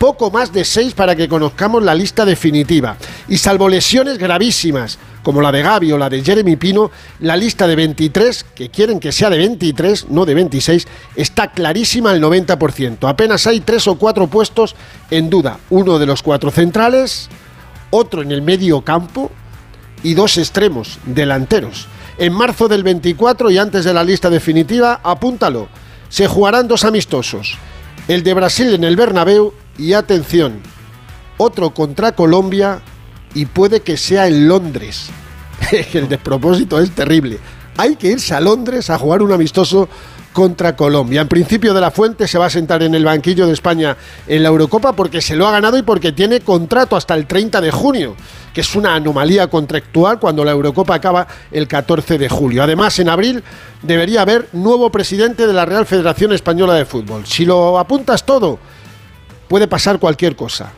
poco 0.00 0.30
más 0.30 0.50
de 0.50 0.64
seis 0.64 0.94
para 0.94 1.14
que 1.14 1.28
conozcamos 1.28 1.82
la 1.82 1.94
lista 1.94 2.24
definitiva. 2.24 2.96
Y 3.28 3.36
salvo 3.36 3.68
lesiones 3.68 4.16
gravísimas, 4.16 4.98
como 5.22 5.42
la 5.42 5.52
de 5.52 5.60
Gaby 5.60 5.92
o 5.92 5.98
la 5.98 6.08
de 6.08 6.24
Jeremy 6.24 6.56
Pino, 6.56 6.90
la 7.20 7.36
lista 7.36 7.66
de 7.66 7.76
23, 7.76 8.46
que 8.54 8.70
quieren 8.70 8.98
que 8.98 9.12
sea 9.12 9.28
de 9.28 9.36
23, 9.36 10.08
no 10.08 10.24
de 10.24 10.32
26, 10.32 10.88
está 11.16 11.52
clarísima 11.52 12.12
al 12.12 12.22
90%. 12.22 13.06
Apenas 13.06 13.46
hay 13.46 13.60
tres 13.60 13.86
o 13.88 13.96
cuatro 13.96 14.26
puestos 14.26 14.74
en 15.10 15.28
duda. 15.28 15.58
Uno 15.68 15.98
de 15.98 16.06
los 16.06 16.22
cuatro 16.22 16.50
centrales, 16.50 17.28
otro 17.90 18.22
en 18.22 18.32
el 18.32 18.40
medio 18.40 18.80
campo 18.80 19.30
y 20.02 20.14
dos 20.14 20.38
extremos 20.38 20.98
delanteros. 21.04 21.88
En 22.16 22.32
marzo 22.32 22.68
del 22.68 22.84
24 22.84 23.50
y 23.50 23.58
antes 23.58 23.84
de 23.84 23.92
la 23.92 24.02
lista 24.02 24.30
definitiva, 24.30 25.00
apúntalo, 25.02 25.68
se 26.10 26.26
jugarán 26.26 26.68
dos 26.68 26.84
amistosos. 26.84 27.56
El 28.06 28.22
de 28.22 28.34
Brasil 28.34 28.74
en 28.74 28.84
el 28.84 28.96
Bernabéu 28.96 29.54
y 29.78 29.94
atención, 29.94 30.60
otro 31.38 31.72
contra 31.72 32.12
Colombia 32.12 32.82
y 33.32 33.46
puede 33.46 33.80
que 33.80 33.96
sea 33.96 34.26
en 34.26 34.48
Londres. 34.48 35.08
El 35.94 36.08
despropósito 36.08 36.78
es 36.80 36.90
terrible. 36.90 37.38
Hay 37.76 37.96
que 37.96 38.08
irse 38.08 38.34
a 38.34 38.40
Londres 38.40 38.90
a 38.90 38.98
jugar 38.98 39.22
un 39.22 39.32
amistoso 39.32 39.88
contra 40.32 40.76
Colombia. 40.76 41.20
En 41.20 41.28
principio 41.28 41.74
de 41.74 41.80
la 41.80 41.90
Fuente 41.90 42.28
se 42.28 42.38
va 42.38 42.46
a 42.46 42.50
sentar 42.50 42.82
en 42.82 42.94
el 42.94 43.04
banquillo 43.04 43.46
de 43.46 43.52
España 43.52 43.96
en 44.26 44.42
la 44.42 44.48
Eurocopa 44.48 44.92
porque 44.92 45.20
se 45.20 45.36
lo 45.36 45.46
ha 45.46 45.52
ganado 45.52 45.76
y 45.78 45.82
porque 45.82 46.12
tiene 46.12 46.40
contrato 46.40 46.96
hasta 46.96 47.14
el 47.14 47.26
30 47.26 47.60
de 47.60 47.70
junio, 47.70 48.16
que 48.54 48.60
es 48.60 48.74
una 48.74 48.94
anomalía 48.94 49.48
contractual 49.48 50.18
cuando 50.20 50.44
la 50.44 50.52
Eurocopa 50.52 50.94
acaba 50.94 51.26
el 51.50 51.66
14 51.66 52.18
de 52.18 52.28
julio. 52.28 52.62
Además, 52.62 52.98
en 52.98 53.08
abril 53.08 53.42
debería 53.82 54.22
haber 54.22 54.48
nuevo 54.52 54.90
presidente 54.90 55.46
de 55.46 55.52
la 55.52 55.64
Real 55.64 55.86
Federación 55.86 56.32
Española 56.32 56.74
de 56.74 56.84
Fútbol. 56.84 57.26
Si 57.26 57.44
lo 57.44 57.78
apuntas 57.78 58.24
todo, 58.24 58.58
puede 59.48 59.66
pasar 59.66 59.98
cualquier 59.98 60.36
cosa, 60.36 60.72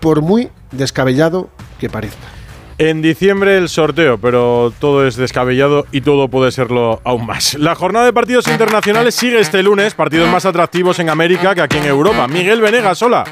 por 0.00 0.22
muy 0.22 0.48
descabellado 0.70 1.50
que 1.78 1.90
parezca. 1.90 2.43
En 2.76 3.02
diciembre 3.02 3.56
el 3.56 3.68
sorteo, 3.68 4.18
pero 4.18 4.72
todo 4.80 5.06
es 5.06 5.14
descabellado 5.14 5.86
y 5.92 6.00
todo 6.00 6.26
puede 6.26 6.50
serlo 6.50 7.00
aún 7.04 7.24
más. 7.24 7.54
La 7.54 7.76
jornada 7.76 8.04
de 8.04 8.12
partidos 8.12 8.48
internacionales 8.48 9.14
sigue 9.14 9.38
este 9.38 9.62
lunes, 9.62 9.94
partidos 9.94 10.28
más 10.28 10.44
atractivos 10.44 10.98
en 10.98 11.08
América 11.08 11.54
que 11.54 11.62
aquí 11.62 11.78
en 11.78 11.84
Europa. 11.84 12.26
Miguel 12.26 12.60
Venegas, 12.60 13.00
hola. 13.02 13.24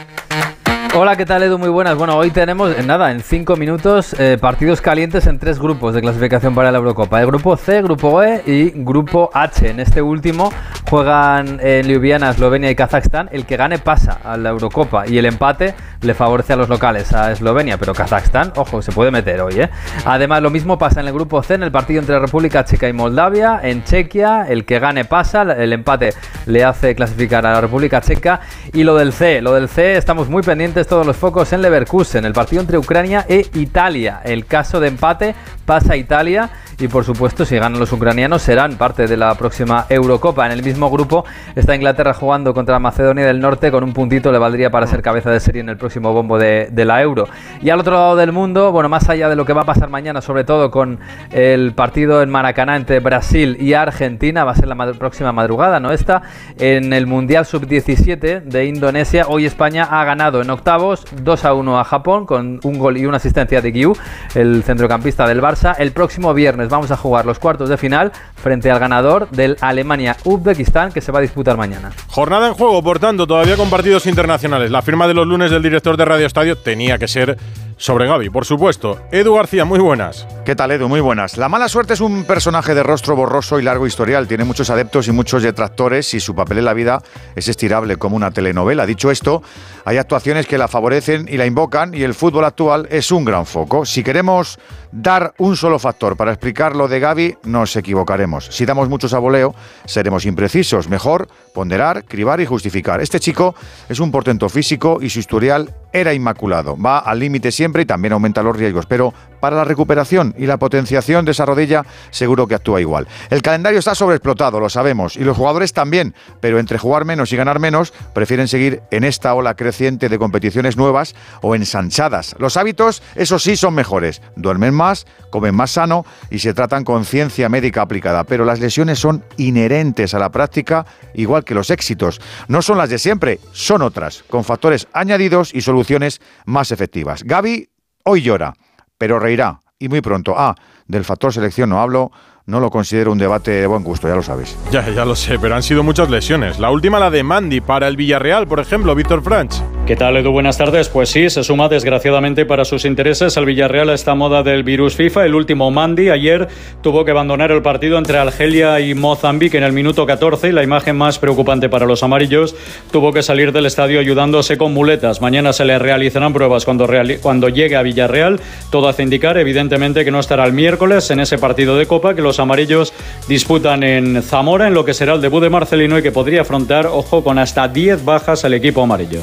Hola, 0.95 1.17
¿qué 1.17 1.25
tal 1.25 1.43
Edu? 1.43 1.57
Muy 1.57 1.71
buenas. 1.71 1.97
Bueno, 1.97 2.19
hoy 2.19 2.31
tenemos, 2.31 2.77
en 2.77 2.87
nada, 2.87 3.11
en 3.11 3.21
cinco 3.21 3.57
minutos, 3.57 4.15
eh, 4.21 4.37
partidos 4.39 4.83
calientes 4.83 5.27
en 5.27 5.39
tres 5.39 5.59
grupos 5.59 5.95
de 5.95 6.03
clasificación 6.03 6.55
para 6.55 6.71
la 6.71 6.77
Eurocopa. 6.77 7.19
El 7.19 7.29
grupo 7.29 7.57
C, 7.57 7.81
grupo 7.81 8.23
E 8.23 8.43
y 8.47 8.71
grupo 8.75 9.31
H. 9.33 9.71
En 9.71 9.81
este 9.81 10.03
último 10.03 10.53
juegan 10.91 11.59
en 11.63 11.89
Ljubljana, 11.89 12.31
Eslovenia 12.31 12.71
y 12.71 12.75
Kazajstán. 12.75 13.31
El 13.33 13.47
que 13.47 13.57
gane 13.57 13.79
pasa 13.79 14.19
a 14.23 14.37
la 14.37 14.51
Eurocopa 14.51 15.09
y 15.09 15.17
el 15.17 15.25
empate 15.25 15.75
le 16.03 16.15
favorece 16.15 16.53
a 16.53 16.57
los 16.57 16.69
locales, 16.69 17.13
a 17.13 17.33
Eslovenia, 17.33 17.79
pero 17.79 17.95
Kazajstán, 17.95 18.53
ojo, 18.57 18.83
se 18.83 18.93
puede 18.93 19.11
meter 19.11 19.41
hoy, 19.41 19.61
¿eh? 19.61 19.71
Además, 20.05 20.43
lo 20.43 20.51
mismo 20.51 20.79
pasa 20.79 21.01
en 21.01 21.07
el 21.07 21.13
grupo 21.13 21.43
C, 21.43 21.55
en 21.55 21.63
el 21.63 21.73
partido 21.73 22.01
entre 22.01 22.19
República 22.19 22.65
Checa 22.65 22.89
y 22.89 22.93
Moldavia. 22.93 23.61
En 23.63 23.85
Chequia, 23.85 24.47
el 24.49 24.65
que 24.65 24.79
gane 24.79 25.05
pasa, 25.05 25.43
el 25.43 25.73
empate 25.73 26.15
le 26.47 26.65
hace 26.65 26.95
clasificar 26.95 27.47
a 27.47 27.53
la 27.53 27.61
República 27.61 28.01
Checa. 28.01 28.41
Y 28.73 28.85
lo 28.85 28.97
del 28.97 29.13
C, 29.13 29.41
lo 29.41 29.55
del 29.55 29.69
C, 29.69 29.97
estamos 29.97 30.29
muy 30.29 30.43
pendientes 30.43 30.87
todos 30.87 31.07
los 31.07 31.17
focos 31.17 31.53
en 31.53 31.63
Leverkusen, 31.63 32.25
el 32.25 32.33
partido 32.33 32.61
entre 32.63 32.79
Ucrania 32.79 33.25
e 33.29 33.47
Italia. 33.55 34.21
El 34.25 34.47
caso 34.47 34.81
de 34.81 34.89
empate 34.89 35.35
pasa 35.65 35.93
a 35.93 35.97
Italia 35.97 36.51
y 36.79 36.89
por 36.89 37.05
supuesto 37.05 37.45
si 37.45 37.57
ganan 37.57 37.79
los 37.79 37.93
ucranianos 37.93 38.43
serán 38.43 38.77
parte 38.77 39.07
de 39.07 39.17
la 39.17 39.35
próxima 39.37 39.87
Eurocopa. 39.89 40.47
En 40.47 40.53
el 40.53 40.63
mismo 40.63 40.91
grupo 40.91 41.25
está 41.55 41.77
Inglaterra 41.77 42.13
jugando 42.13 42.53
contra 42.55 42.79
Macedonia 42.79 43.25
del 43.25 43.41
Norte 43.41 43.71
con 43.71 43.85
un 43.85 43.93
puntito 43.93 44.33
le 44.33 44.39
valdría 44.39 44.71
para 44.71 44.87
ser 44.87 45.03
cabeza 45.03 45.31
de 45.31 45.39
serie 45.39 45.61
en 45.61 45.69
el 45.69 45.77
próximo 45.77 45.92
bombo 46.01 46.39
de, 46.39 46.71
la 46.85 47.03
Euro. 47.03 47.29
Y 47.61 47.71
al 47.71 47.81
otro 47.81 47.95
lado 47.95 48.17
del 48.17 48.33
mundo, 48.33 48.73
bueno, 48.73 48.89
más 48.89 49.09
allá 49.09 49.29
de 49.29 49.37
lo 49.37 49.45
que 49.45 49.53
va 49.53 49.63
a 49.63 49.65
pasar 49.65 49.89
mañana, 49.89 50.21
sobre 50.21 50.45
todo 50.45 50.71
con 50.71 50.99
el 51.31 51.73
partido 51.75 52.23
en 52.23 52.31
Maracaná 52.31 52.77
entre 52.77 53.01
Brasil 53.01 53.57
y 53.61 53.75
Argentina, 53.75 54.45
va 54.45 54.53
a 54.53 54.57
ser 54.57 54.69
la 54.69 54.93
próxima 54.95 55.33
madrugada, 55.33 55.81
¿no? 55.81 55.93
Esta 55.93 56.23
en 56.59 56.93
el 56.93 57.07
Mundial 57.07 57.47
Sub-17 57.47 58.43
de 58.43 58.67
Indonesia. 58.67 59.27
Hoy 59.29 59.47
España 59.47 59.85
ha 59.91 60.05
ganado 60.05 60.43
en 60.43 60.51
octavos 60.51 61.05
2 61.23 61.45
a 61.45 61.55
1 61.55 61.79
a 61.79 61.85
Japón 61.85 62.27
con 62.27 62.61
un 62.63 62.79
gol 62.79 62.97
y 62.97 63.07
una 63.07 63.19
asistencia 63.19 63.61
de 63.61 63.73
Gyu, 63.73 63.97
el 64.35 64.63
centrocampista 64.63 65.27
del 65.27 65.41
Barça. 65.41 65.75
El 65.79 65.93
próximo 65.93 66.35
viernes 66.35 66.69
vamos 66.69 66.91
a 66.91 66.97
jugar 66.97 67.27
los 67.27 67.39
cuartos 67.39 67.69
de 67.69 67.77
final 67.77 68.13
frente 68.35 68.71
al 68.71 68.79
ganador 68.79 69.29
del 69.31 69.57
Alemania-Uzbekistán 69.61 70.93
que 70.93 71.01
se 71.01 71.13
va 71.13 71.19
a 71.19 71.23
disputar 71.23 71.57
mañana. 71.57 71.91
Jornada 72.09 72.49
en 72.49 72.55
juego, 72.55 72.83
por 72.83 72.99
tanto, 72.99 73.27
todavía 73.27 73.57
con 73.57 73.71
partidos 73.71 74.07
internacionales. 74.07 74.71
La 74.71 74.83
firma 74.83 75.07
de 75.07 75.15
los 75.15 75.27
lunes 75.27 75.51
del 75.51 75.63
director 75.63 75.82
de 75.83 76.05
Radio 76.05 76.27
Estadio 76.27 76.57
tenía 76.57 76.97
que 76.97 77.09
ser 77.09 77.37
sobre 77.83 78.07
Gaby, 78.07 78.31
por 78.31 78.45
supuesto. 78.45 79.01
Edu 79.11 79.35
García, 79.35 79.65
muy 79.65 79.81
buenas. 79.81 80.25
¿Qué 80.45 80.55
tal, 80.55 80.71
Edu? 80.71 80.89
Muy 80.89 81.01
buenas. 81.01 81.37
La 81.37 81.49
mala 81.49 81.69
suerte 81.69 81.95
es 81.95 82.01
un 82.01 82.23
personaje 82.23 82.77
de 82.77 82.85
rostro 82.85 83.17
borroso 83.17 83.59
y 83.59 83.65
largo 83.65 83.89
historial. 83.89 84.29
Tiene 84.29 84.45
muchos 84.45 84.71
adeptos 84.71 85.09
y 85.09 85.11
muchos 85.11 85.43
detractores 85.43 86.15
y 86.15 86.21
su 86.21 86.33
papel 86.33 86.59
en 86.59 86.67
la 86.67 86.75
vida 86.75 87.03
es 87.35 87.49
estirable 87.49 87.97
como 87.97 88.15
una 88.15 88.31
telenovela. 88.31 88.87
Dicho 88.87 89.11
esto, 89.11 89.43
hay 89.85 89.97
actuaciones 89.97 90.47
que 90.47 90.59
la 90.59 90.69
favorecen 90.69 91.27
y 91.29 91.37
la 91.37 91.45
invocan 91.45 91.93
y 91.93 92.05
el 92.05 92.15
fútbol 92.15 92.45
actual 92.45 92.87
es 92.89 93.11
un 93.11 93.25
gran 93.25 93.47
foco. 93.47 93.85
Si 93.85 94.05
queremos 94.05 94.61
dar 94.93 95.35
un 95.39 95.57
solo 95.57 95.81
factor 95.81 96.17
para 96.17 96.31
explicar 96.31 96.77
lo 96.77 96.87
de 96.87 97.01
Gaby, 97.01 97.39
nos 97.43 97.75
equivocaremos. 97.75 98.47
Si 98.47 98.65
damos 98.65 98.89
muchos 98.89 99.13
a 99.13 99.19
voleo, 99.19 99.57
seremos 99.87 100.25
imprecisos. 100.25 100.89
Mejor 100.89 101.27
ponderar, 101.53 102.05
cribar 102.05 102.41
y 102.41 102.47
justificar. 102.47 103.01
Este 103.01 103.19
chico 103.19 103.57
es 103.89 103.99
un 103.99 104.13
portento 104.13 104.49
físico 104.49 104.99
y 105.03 105.11
su 105.11 105.19
historial 105.19 105.75
era 105.93 106.15
inmaculado. 106.15 106.77
Va 106.77 106.99
al 106.99 107.19
límite 107.19 107.53
siempre 107.53 107.83
y 107.83 107.87
también 107.87 108.13
aumenta 108.13 108.43
los 108.43 108.57
riesgos, 108.57 108.87
pero 108.87 109.13
para 109.43 109.57
la 109.57 109.65
recuperación 109.65 110.37
y 110.39 110.47
la 110.47 110.57
potenciación 110.57 111.25
de 111.25 111.33
esa 111.33 111.45
rodilla 111.45 111.85
seguro 112.13 112.47
que 112.47 112.55
actúa 112.55 112.81
igual. 112.81 113.09
El 113.29 113.43
calendario 113.43 113.81
está 113.81 113.93
sobreexplotado, 113.97 114.61
lo 114.61 114.69
sabemos, 114.69 115.17
y 115.17 115.25
los 115.25 115.37
jugadores 115.37 115.73
también, 115.73 116.15
pero 116.41 116.61
entre 116.61 116.79
jugar 116.79 117.05
menos 117.05 117.33
y 117.33 117.37
ganar 117.37 117.59
menos, 117.59 117.93
prefieren 118.15 118.47
seguir 118.47 118.83
en 118.93 119.03
esta 119.03 119.35
ola 119.35 119.57
creciente 119.57 120.09
de 120.09 120.17
competiciones 120.17 120.77
nuevas 120.77 121.17
o 121.41 121.57
ensanchadas. 121.57 122.37
Los 122.39 122.57
hábitos, 122.57 123.03
eso 123.17 123.41
sí, 123.41 123.57
son 123.57 123.75
mejores. 123.75 124.23
Duermen 124.37 124.75
más, 124.75 125.09
comen 125.31 125.57
más 125.57 125.73
sano 125.73 126.07
y 126.31 126.39
se 126.39 126.55
tratan 126.55 126.85
con 126.85 127.05
ciencia 127.05 127.49
médica 127.49 127.83
aplicada, 127.83 128.23
pero 128.23 128.45
las 128.45 128.61
lesiones 128.61 129.01
son 129.01 129.25
inherentes 129.39 130.15
a 130.15 130.21
la 130.21 130.31
práctica, 130.31 130.87
igual 131.15 131.43
que 131.43 131.55
los 131.55 131.71
éxitos. 131.71 132.21
No 132.47 132.63
son 132.63 132.79
las 132.79 132.91
de 132.91 133.01
siempre, 133.01 133.41
son 133.51 133.83
otras, 133.83 134.23
con 134.31 134.45
factores 134.45 134.87
añadidos 134.93 135.53
y 135.53 135.63
soluciones 135.63 136.21
más 136.45 136.71
efectivas. 136.71 137.25
Gaby 137.25 137.69
hoy 138.05 138.23
llora 138.23 138.55
pero 139.03 139.19
reirá. 139.19 139.59
Y 139.81 139.89
muy 139.89 140.01
pronto. 140.01 140.37
Ah, 140.39 140.55
del 140.87 141.05
factor 141.05 141.33
selección 141.33 141.69
no 141.71 141.81
hablo, 141.81 142.13
no 142.47 142.61
lo 142.61 142.71
considero 142.71 143.11
un 143.11 143.19
debate 143.19 143.51
de 143.51 143.67
buen 143.67 143.83
gusto, 143.83 144.07
ya 144.07 144.15
lo 144.15 144.23
sabes. 144.23 144.57
Ya, 144.71 144.89
ya 144.91 145.05
lo 145.05 145.17
sé, 145.17 145.41
pero 145.41 145.57
han 145.57 145.65
sido 145.65 145.83
muchas 145.83 146.09
lesiones. 146.09 146.61
La 146.61 146.71
última, 146.71 147.01
la 147.01 147.11
de 147.11 147.25
Mandy, 147.25 147.61
para 147.61 147.89
el 147.89 147.97
Villarreal, 147.97 148.47
por 148.47 148.61
ejemplo, 148.61 148.95
Víctor 148.95 149.21
Franch. 149.25 149.61
¿Qué 149.85 149.97
tal, 149.97 150.17
Edu? 150.17 150.31
Buenas 150.31 150.59
tardes. 150.59 150.89
Pues 150.89 151.09
sí, 151.09 151.29
se 151.29 151.43
suma 151.43 151.69
desgraciadamente 151.69 152.47
para 152.47 152.65
sus 152.65 152.85
intereses 152.85 153.37
al 153.37 153.47
Villarreal 153.47 153.91
a 153.91 153.95
esta 153.95 154.15
moda 154.15 154.45
del 154.45 154.63
virus 154.63 154.95
FIFA. 154.95 155.27
El 155.27 155.35
último 155.35 155.73
Mandy 155.73 156.09
ayer 156.09 156.47
tuvo 156.83 157.05
que 157.05 157.11
abandonar 157.11 157.51
el 157.51 157.63
partido 157.63 157.99
entre 157.99 158.17
Argelia 158.17 158.79
y 158.79 158.95
Mozambique 158.95 159.59
en 159.59 159.65
el 159.65 159.73
minuto 159.73 160.07
14 160.07 160.51
y 160.51 160.53
la 160.53 160.63
imagen 160.63 160.97
más 160.97 161.19
preocupante 161.19 161.69
para 161.69 161.85
los 161.85 162.05
amarillos 162.05 162.55
tuvo 162.93 163.13
que 163.13 163.25
salir 163.25 163.51
del 163.51 163.67
estadio 163.67 163.99
ayudándose 163.99 164.57
con 164.57 164.73
muletas. 164.73 165.21
Mañana 165.21 165.53
se 165.53 165.65
le 165.65 165.77
realizarán 165.81 166.33
pruebas 166.33 166.65
cuando, 166.65 166.89
cuando 167.21 167.49
llegue 167.49 167.75
a 167.75 167.83
Villarreal. 167.83 168.39
Todo 168.71 168.89
hace 168.89 169.03
indicar, 169.03 169.37
evidentemente, 169.37 170.05
que 170.05 170.13
no 170.13 170.21
estará 170.21 170.45
el 170.45 170.53
miércoles 170.53 171.11
en 171.11 171.19
ese 171.19 171.39
partido 171.39 171.77
de 171.77 171.87
Copa 171.87 172.15
que 172.15 172.23
los 172.23 172.39
amarillos 172.39 172.95
disputan 173.27 173.83
en 173.83 174.23
Zamora, 174.23 174.69
en 174.69 174.75
lo 174.75 174.85
que 174.85 174.95
será 174.95 175.15
el 175.15 175.21
debut 175.21 175.43
de 175.43 175.51
Marcelino 175.51 175.99
y 175.99 176.03
que 176.05 176.13
podría 176.13 176.43
afrontar, 176.43 176.87
ojo, 176.87 177.25
con 177.25 177.41
hasta 177.41 177.67
10 177.67 178.05
bajas 178.05 178.45
al 178.45 178.55
equipo 178.55 178.81
amarillo. 178.81 179.23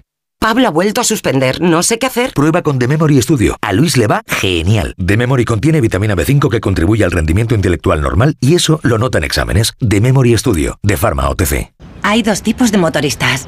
Pablo 0.41 0.67
ha 0.67 0.71
vuelto 0.71 0.99
a 1.01 1.03
suspender, 1.03 1.61
no 1.61 1.83
sé 1.83 1.99
qué 1.99 2.07
hacer. 2.07 2.33
Prueba 2.33 2.63
con 2.63 2.79
The 2.79 2.87
Memory 2.87 3.21
Studio. 3.21 3.57
A 3.61 3.73
Luis 3.73 3.95
le 3.95 4.07
va 4.07 4.23
genial. 4.25 4.95
The 4.97 5.15
Memory 5.15 5.45
contiene 5.45 5.81
vitamina 5.81 6.15
B5 6.15 6.49
que 6.49 6.59
contribuye 6.59 7.05
al 7.05 7.11
rendimiento 7.11 7.53
intelectual 7.53 8.01
normal 8.01 8.35
y 8.39 8.55
eso 8.55 8.79
lo 8.81 8.97
nota 8.97 9.19
en 9.19 9.23
exámenes. 9.23 9.73
The 9.87 10.01
Memory 10.01 10.35
Studio, 10.39 10.79
de 10.81 10.97
Pharma 10.97 11.29
OTC. 11.29 11.73
Hay 12.01 12.23
dos 12.23 12.41
tipos 12.41 12.71
de 12.71 12.79
motoristas. 12.79 13.47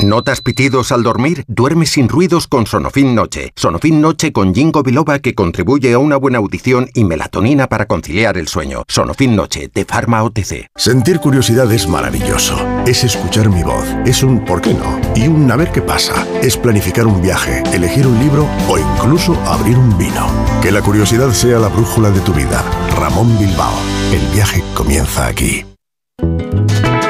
¿Notas 0.00 0.40
pitidos 0.40 0.92
al 0.92 1.02
dormir? 1.02 1.44
Duerme 1.48 1.84
sin 1.84 2.08
ruidos 2.08 2.46
con 2.46 2.66
Sonofin 2.66 3.16
Noche. 3.16 3.52
Sonofin 3.56 4.00
Noche 4.00 4.32
con 4.32 4.54
Jingo 4.54 4.84
Biloba 4.84 5.18
que 5.18 5.34
contribuye 5.34 5.92
a 5.92 5.98
una 5.98 6.16
buena 6.16 6.38
audición 6.38 6.88
y 6.94 7.02
melatonina 7.02 7.66
para 7.66 7.86
conciliar 7.86 8.38
el 8.38 8.46
sueño. 8.46 8.84
Sonofin 8.86 9.34
Noche 9.34 9.68
de 9.74 9.84
Pharma 9.84 10.22
OTC. 10.22 10.68
Sentir 10.76 11.18
curiosidad 11.18 11.70
es 11.72 11.88
maravilloso. 11.88 12.56
Es 12.86 13.02
escuchar 13.02 13.48
mi 13.48 13.64
voz. 13.64 13.84
Es 14.06 14.22
un 14.22 14.44
¿por 14.44 14.60
qué 14.60 14.72
no? 14.72 15.00
Y 15.16 15.26
un 15.26 15.50
a 15.50 15.56
ver 15.56 15.72
qué 15.72 15.82
pasa. 15.82 16.24
Es 16.42 16.56
planificar 16.56 17.06
un 17.06 17.20
viaje, 17.20 17.64
elegir 17.72 18.06
un 18.06 18.20
libro 18.20 18.46
o 18.68 18.78
incluso 18.78 19.34
abrir 19.46 19.76
un 19.76 19.98
vino. 19.98 20.28
Que 20.62 20.70
la 20.70 20.80
curiosidad 20.80 21.32
sea 21.32 21.58
la 21.58 21.68
brújula 21.68 22.10
de 22.10 22.20
tu 22.20 22.32
vida. 22.32 22.64
Ramón 22.96 23.36
Bilbao. 23.36 23.74
El 24.12 24.24
viaje 24.32 24.62
comienza 24.74 25.26
aquí. 25.26 25.67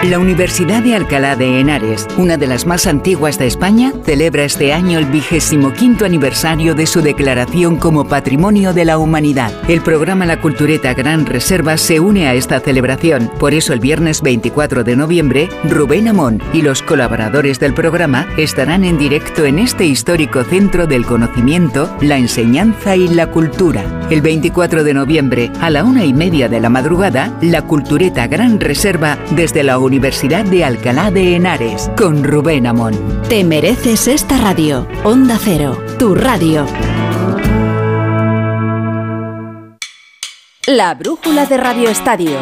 La 0.04 0.20
Universidad 0.20 0.84
de 0.84 0.94
Alcalá 0.94 1.34
de 1.34 1.58
Henares, 1.58 2.06
una 2.16 2.36
de 2.36 2.46
las 2.46 2.66
más 2.66 2.86
antiguas 2.86 3.36
de 3.36 3.48
España, 3.48 3.92
celebra 4.04 4.44
este 4.44 4.72
año 4.72 4.96
el 4.96 5.06
vigésimo 5.06 5.72
quinto 5.72 6.04
aniversario 6.04 6.76
de 6.76 6.86
su 6.86 7.02
declaración 7.02 7.76
como 7.76 8.06
Patrimonio 8.06 8.72
de 8.72 8.84
la 8.84 8.96
Humanidad. 8.96 9.52
El 9.68 9.82
programa 9.82 10.24
La 10.24 10.40
Cultureta 10.40 10.94
Gran 10.94 11.26
Reserva 11.26 11.76
se 11.76 11.98
une 11.98 12.28
a 12.28 12.34
esta 12.34 12.60
celebración. 12.60 13.28
Por 13.40 13.54
eso 13.54 13.72
el 13.72 13.80
viernes 13.80 14.22
24 14.22 14.84
de 14.84 14.94
noviembre, 14.94 15.48
Rubén 15.64 16.06
Amón 16.06 16.40
y 16.52 16.62
los 16.62 16.80
colaboradores 16.80 17.58
del 17.58 17.74
programa 17.74 18.28
estarán 18.36 18.84
en 18.84 18.98
directo 18.98 19.46
en 19.46 19.58
este 19.58 19.84
histórico 19.84 20.44
centro 20.44 20.86
del 20.86 21.04
conocimiento, 21.04 21.94
la 22.00 22.18
enseñanza 22.18 22.94
y 22.94 23.08
la 23.08 23.32
cultura. 23.32 23.84
El 24.10 24.22
24 24.22 24.84
de 24.84 24.94
noviembre, 24.94 25.50
a 25.60 25.70
la 25.70 25.82
una 25.82 26.04
y 26.04 26.14
media 26.14 26.48
de 26.48 26.60
la 26.60 26.70
madrugada, 26.70 27.36
La 27.42 27.62
Cultureta 27.62 28.28
Gran 28.28 28.60
Reserva 28.60 29.18
desde 29.32 29.64
la 29.64 29.78
Universidad 29.88 30.44
de 30.44 30.64
Alcalá 30.64 31.10
de 31.10 31.34
Henares, 31.34 31.90
con 31.96 32.22
Rubén 32.22 32.66
Amón. 32.66 32.94
Te 33.30 33.42
mereces 33.42 34.06
esta 34.06 34.36
radio. 34.36 34.86
Onda 35.02 35.38
Cero, 35.42 35.82
tu 35.98 36.14
radio. 36.14 36.66
La 40.66 40.94
brújula 40.94 41.46
de 41.46 41.56
Radio 41.56 41.88
Estadio. 41.88 42.38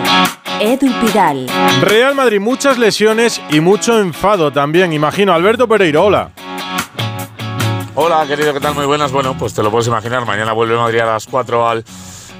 Edu 0.60 0.90
Pidal. 1.00 1.46
Real 1.82 2.16
Madrid, 2.16 2.40
muchas 2.40 2.78
lesiones 2.78 3.40
y 3.48 3.60
mucho 3.60 4.00
enfado 4.00 4.52
también. 4.52 4.92
Imagino, 4.92 5.32
Alberto 5.32 5.68
Pereira, 5.68 6.00
hola. 6.00 6.32
Hola, 7.94 8.26
querido, 8.26 8.52
¿qué 8.52 8.60
tal? 8.60 8.74
Muy 8.74 8.86
buenas. 8.86 9.12
Bueno, 9.12 9.38
pues 9.38 9.54
te 9.54 9.62
lo 9.62 9.70
puedes 9.70 9.86
imaginar. 9.86 10.26
Mañana 10.26 10.52
vuelve 10.52 10.76
Madrid 10.76 10.98
a 10.98 11.06
las 11.06 11.28
4 11.28 11.68
al 11.68 11.84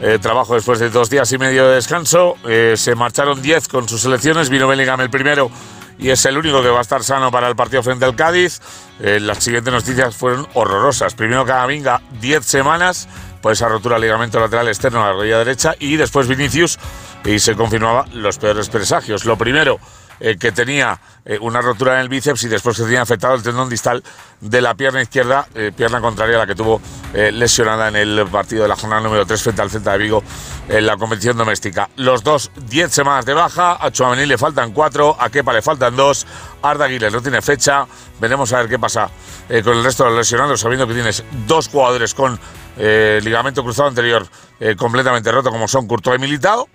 eh, 0.01 0.19
trabajo 0.21 0.55
después 0.55 0.79
de 0.79 0.91
dos 0.91 1.11
días 1.11 1.31
y 1.33 1.39
medio 1.39 1.67
de 1.67 1.77
descanso. 1.77 2.37
Eh, 2.47 2.75
se 2.77 2.95
marcharon 2.95 3.41
10 3.41 3.69
con 3.69 3.89
sus 3.89 4.03
selecciones. 4.03 4.51
Vino 4.51 4.69
Bellingham 4.69 5.01
el 5.01 5.11
primero 5.11 5.51
y 5.99 6.11
es 6.11 6.25
el 6.27 6.37
único 6.37 6.63
que 6.63 6.69
va 6.69 6.79
a 6.79 6.83
estar 6.83 7.03
sano 7.03 7.31
para 7.31 7.49
el 7.49 7.57
partido 7.57 7.83
frente 7.83 8.05
al 8.05 8.15
Cádiz. 8.15 8.61
Eh, 9.01 9.21
las 9.21 9.43
siguientes 9.43 9.73
noticias 9.73 10.15
fueron 10.15 10.47
horrorosas. 10.55 11.15
Primero 11.15 11.45
Camavinga, 11.45 12.03
10 12.21 12.45
semanas 12.45 13.09
por 13.41 13.53
esa 13.53 13.69
rotura 13.69 13.99
ligamento 13.99 14.41
lateral 14.41 14.69
externo 14.69 15.03
a 15.03 15.09
la 15.09 15.13
rodilla 15.13 15.39
derecha 15.39 15.75
y 15.79 15.97
después 15.97 16.29
Vinicius 16.29 16.79
y 17.25 17.39
se 17.39 17.55
confirmaba 17.55 18.07
los 18.13 18.39
peores 18.39 18.69
presagios. 18.69 19.25
Lo 19.25 19.37
primero, 19.37 19.79
eh, 20.19 20.37
que 20.39 20.51
tenía 20.51 20.99
eh, 21.27 21.39
una 21.41 21.61
rotura 21.61 21.95
en 21.95 22.01
el 22.01 22.09
bíceps 22.09 22.45
y 22.45 22.49
después 22.49 22.77
que 22.77 22.85
tenía 22.85 23.03
afectado 23.03 23.35
el 23.35 23.43
tendón 23.43 23.69
distal 23.69 24.03
de 24.41 24.61
la 24.63 24.75
pierna 24.75 25.03
izquierda, 25.03 25.47
eh, 25.55 25.73
pierna 25.77 26.01
contraria 26.01 26.37
a 26.37 26.39
la 26.41 26.47
que 26.47 26.55
tuvo 26.55 26.81
lesionada 27.13 27.89
en 27.89 27.97
el 27.97 28.27
partido 28.27 28.63
de 28.63 28.69
la 28.69 28.77
jornada 28.77 29.01
número 29.01 29.25
3 29.25 29.43
frente 29.43 29.63
al 29.63 29.71
Celta 29.71 29.93
de 29.93 29.99
Vigo 29.99 30.23
en 30.69 30.85
la 30.85 30.99
competición 30.99 31.37
doméstica. 31.39 31.89
Los 31.97 32.23
dos, 32.23 32.51
10 32.69 32.93
semanas 32.93 33.25
de 33.25 33.33
baja, 33.33 33.79
a 33.81 33.91
Chouameni 33.91 34.27
le 34.27 34.37
faltan 34.37 34.73
4, 34.73 35.17
a 35.19 35.31
Kepa 35.31 35.55
le 35.55 35.63
faltan 35.63 35.97
2, 35.97 36.27
Arda 36.63 36.85
Aguirre 36.85 37.11
no 37.11 37.23
tiene 37.23 37.41
fecha, 37.41 37.87
veremos 38.21 38.53
a 38.53 38.59
ver 38.59 38.69
qué 38.69 38.79
pasa 38.79 39.09
con 39.65 39.79
el 39.79 39.85
resto 39.85 40.05
de 40.05 40.11
los 40.11 40.19
lesionados, 40.19 40.61
sabiendo 40.61 40.87
que 40.87 40.93
tienes 40.93 41.25
dos 41.47 41.69
jugadores 41.69 42.13
con 42.13 42.39
ligamento 42.77 43.63
cruzado 43.63 43.89
anterior 43.89 44.27
completamente 44.77 45.33
roto 45.33 45.51
como 45.51 45.69
son 45.69 45.87
Courtois 45.87 46.19
y 46.19 46.21
Militao. 46.21 46.69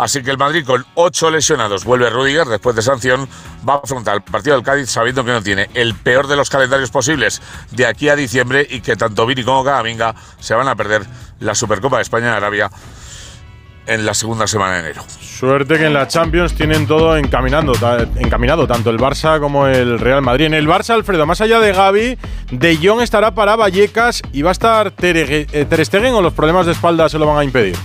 Así 0.00 0.22
que 0.22 0.30
el 0.30 0.38
Madrid 0.38 0.64
con 0.64 0.82
ocho 0.94 1.30
lesionados 1.30 1.84
vuelve 1.84 2.08
Rudiger 2.08 2.46
después 2.46 2.74
de 2.74 2.80
sanción, 2.80 3.28
va 3.68 3.74
a 3.74 3.80
afrontar 3.84 4.14
el 4.14 4.22
partido 4.22 4.56
del 4.56 4.64
Cádiz 4.64 4.88
sabiendo 4.88 5.22
que 5.26 5.30
no 5.30 5.42
tiene 5.42 5.68
el 5.74 5.94
peor 5.94 6.26
de 6.26 6.36
los 6.36 6.48
calendarios 6.48 6.90
posibles 6.90 7.42
de 7.70 7.84
aquí 7.84 8.08
a 8.08 8.16
diciembre 8.16 8.66
y 8.68 8.80
que 8.80 8.96
tanto 8.96 9.26
Vini 9.26 9.44
como 9.44 9.62
Camavinga 9.62 10.14
se 10.38 10.54
van 10.54 10.68
a 10.68 10.74
perder 10.74 11.02
la 11.40 11.54
Supercopa 11.54 11.96
de 11.96 12.02
España 12.02 12.28
en 12.28 12.32
Arabia 12.32 12.70
en 13.86 14.06
la 14.06 14.14
segunda 14.14 14.46
semana 14.46 14.76
de 14.76 14.80
enero. 14.80 15.02
Suerte 15.20 15.76
que 15.76 15.84
en 15.84 15.92
la 15.92 16.08
Champions 16.08 16.54
tienen 16.54 16.86
todo 16.86 17.18
encaminando, 17.18 17.74
encaminado, 18.16 18.66
tanto 18.66 18.88
el 18.88 18.96
Barça 18.96 19.38
como 19.38 19.66
el 19.66 19.98
Real 19.98 20.22
Madrid. 20.22 20.46
En 20.46 20.54
el 20.54 20.66
Barça, 20.66 20.94
Alfredo, 20.94 21.26
más 21.26 21.42
allá 21.42 21.60
de 21.60 21.72
Gaby, 21.72 22.18
De 22.52 22.78
Jong 22.82 23.02
estará 23.02 23.34
para 23.34 23.54
Vallecas 23.54 24.22
y 24.32 24.40
va 24.40 24.50
a 24.50 24.52
estar 24.52 24.94
eh, 25.02 25.66
Ter 25.68 25.84
Stegen 25.84 26.14
o 26.14 26.22
los 26.22 26.32
problemas 26.32 26.64
de 26.64 26.72
espalda 26.72 27.06
se 27.10 27.18
lo 27.18 27.26
van 27.26 27.36
a 27.36 27.44
impedir. 27.44 27.76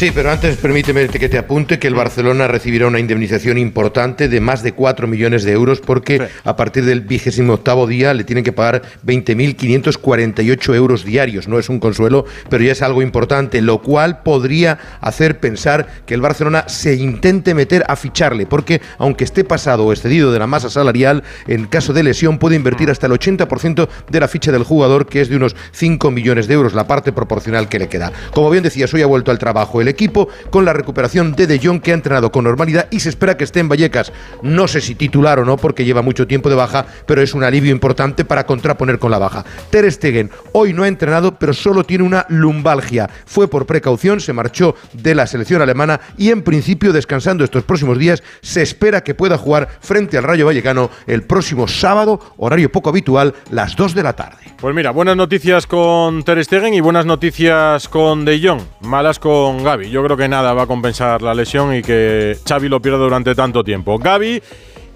Sí, 0.00 0.12
pero 0.14 0.30
antes 0.30 0.56
permíteme 0.56 1.08
que 1.08 1.28
te 1.28 1.36
apunte 1.36 1.78
que 1.78 1.86
el 1.86 1.94
Barcelona 1.94 2.48
recibirá 2.48 2.86
una 2.86 3.00
indemnización 3.00 3.58
importante 3.58 4.30
de 4.30 4.40
más 4.40 4.62
de 4.62 4.72
4 4.72 5.06
millones 5.06 5.44
de 5.44 5.52
euros 5.52 5.82
porque 5.82 6.26
a 6.42 6.56
partir 6.56 6.86
del 6.86 7.02
vigésimo 7.02 7.52
octavo 7.52 7.86
día 7.86 8.14
le 8.14 8.24
tienen 8.24 8.42
que 8.42 8.54
pagar 8.54 8.80
20.548 9.04 10.74
euros 10.74 11.04
diarios. 11.04 11.48
No 11.48 11.58
es 11.58 11.68
un 11.68 11.80
consuelo, 11.80 12.24
pero 12.48 12.64
ya 12.64 12.72
es 12.72 12.80
algo 12.80 13.02
importante, 13.02 13.60
lo 13.60 13.82
cual 13.82 14.22
podría 14.22 14.78
hacer 15.02 15.38
pensar 15.38 15.86
que 16.06 16.14
el 16.14 16.22
Barcelona 16.22 16.64
se 16.66 16.94
intente 16.94 17.52
meter 17.52 17.84
a 17.86 17.94
ficharle, 17.94 18.46
porque 18.46 18.80
aunque 18.96 19.24
esté 19.24 19.44
pasado 19.44 19.84
o 19.84 19.92
excedido 19.92 20.32
de 20.32 20.38
la 20.38 20.46
masa 20.46 20.70
salarial, 20.70 21.24
en 21.46 21.66
caso 21.66 21.92
de 21.92 22.04
lesión 22.04 22.38
puede 22.38 22.56
invertir 22.56 22.90
hasta 22.90 23.06
el 23.06 23.12
80% 23.12 23.86
de 24.08 24.20
la 24.20 24.28
ficha 24.28 24.50
del 24.50 24.64
jugador, 24.64 25.04
que 25.04 25.20
es 25.20 25.28
de 25.28 25.36
unos 25.36 25.54
5 25.72 26.10
millones 26.10 26.48
de 26.48 26.54
euros, 26.54 26.72
la 26.72 26.86
parte 26.86 27.12
proporcional 27.12 27.68
que 27.68 27.78
le 27.78 27.88
queda. 27.88 28.10
Como 28.32 28.48
bien 28.48 28.62
decías, 28.62 28.94
hoy 28.94 29.02
ha 29.02 29.06
vuelto 29.06 29.30
al 29.30 29.38
trabajo 29.38 29.82
el 29.82 29.89
equipo 29.90 30.28
con 30.50 30.64
la 30.64 30.72
recuperación 30.72 31.32
de 31.32 31.46
De 31.46 31.58
Jong, 31.58 31.80
que 31.80 31.92
ha 31.92 31.94
entrenado 31.94 32.32
con 32.32 32.44
normalidad 32.44 32.88
y 32.90 33.00
se 33.00 33.08
espera 33.08 33.36
que 33.36 33.44
esté 33.44 33.60
en 33.60 33.68
Vallecas. 33.68 34.12
No 34.42 34.68
sé 34.68 34.80
si 34.80 34.94
titular 34.94 35.38
o 35.38 35.44
no, 35.44 35.56
porque 35.56 35.84
lleva 35.84 36.02
mucho 36.02 36.26
tiempo 36.26 36.48
de 36.48 36.56
baja, 36.56 36.86
pero 37.06 37.22
es 37.22 37.34
un 37.34 37.44
alivio 37.44 37.72
importante 37.72 38.24
para 38.24 38.46
contraponer 38.46 38.98
con 38.98 39.10
la 39.10 39.18
baja. 39.18 39.44
Ter 39.70 39.90
Stegen 39.90 40.30
hoy 40.52 40.72
no 40.72 40.84
ha 40.84 40.88
entrenado, 40.88 41.38
pero 41.38 41.52
solo 41.52 41.84
tiene 41.84 42.04
una 42.04 42.26
lumbalgia. 42.28 43.08
Fue 43.26 43.48
por 43.48 43.66
precaución, 43.66 44.20
se 44.20 44.32
marchó 44.32 44.74
de 44.92 45.14
la 45.14 45.26
selección 45.26 45.62
alemana 45.62 46.00
y 46.16 46.30
en 46.30 46.42
principio 46.42 46.92
descansando 46.92 47.44
estos 47.44 47.64
próximos 47.64 47.98
días 47.98 48.22
se 48.40 48.62
espera 48.62 49.02
que 49.02 49.14
pueda 49.14 49.38
jugar 49.38 49.68
frente 49.80 50.18
al 50.18 50.24
Rayo 50.24 50.46
Vallecano 50.46 50.90
el 51.06 51.22
próximo 51.22 51.68
sábado, 51.68 52.20
horario 52.36 52.70
poco 52.70 52.90
habitual, 52.90 53.34
las 53.50 53.76
2 53.76 53.94
de 53.94 54.02
la 54.02 54.14
tarde. 54.14 54.38
Pues 54.60 54.74
mira, 54.74 54.90
buenas 54.90 55.16
noticias 55.16 55.66
con 55.66 56.22
Ter 56.22 56.44
Stegen 56.44 56.74
y 56.74 56.80
buenas 56.80 57.06
noticias 57.06 57.88
con 57.88 58.24
De 58.24 58.40
Jong, 58.40 58.60
malas 58.82 59.18
con 59.18 59.62
Gaby. 59.64 59.79
Yo 59.88 60.02
creo 60.04 60.16
que 60.16 60.28
nada 60.28 60.52
va 60.52 60.64
a 60.64 60.66
compensar 60.66 61.22
la 61.22 61.32
lesión 61.32 61.74
y 61.74 61.82
que 61.82 62.36
Xavi 62.46 62.68
lo 62.68 62.82
pierda 62.82 62.98
durante 62.98 63.34
tanto 63.34 63.64
tiempo. 63.64 63.98
Gaby 63.98 64.42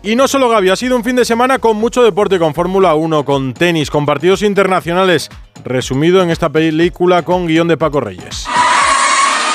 y 0.04 0.16
no 0.16 0.28
solo 0.28 0.50
Gaby, 0.50 0.68
ha 0.68 0.76
sido 0.76 0.96
un 0.96 1.02
fin 1.02 1.16
de 1.16 1.24
semana 1.24 1.58
con 1.58 1.78
mucho 1.78 2.02
deporte, 2.02 2.38
con 2.38 2.52
Fórmula 2.52 2.94
1, 2.94 3.24
con 3.24 3.54
tenis, 3.54 3.88
con 3.90 4.04
partidos 4.04 4.42
internacionales, 4.42 5.30
resumido 5.64 6.22
en 6.22 6.28
esta 6.28 6.50
película 6.50 7.22
con 7.22 7.46
guion 7.46 7.68
de 7.68 7.78
Paco 7.78 8.00
Reyes. 8.00 8.46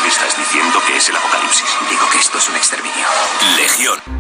Estás 0.08 0.36
diciendo 0.36 0.80
que 0.88 0.98
es 0.98 1.08
el 1.08 1.16
apocalipsis. 1.18 1.68
Digo 1.88 2.02
que 2.12 2.18
esto 2.18 2.40
es 2.40 2.50
un 2.50 2.56
exterminio. 2.56 3.06
Legión. 3.58 4.20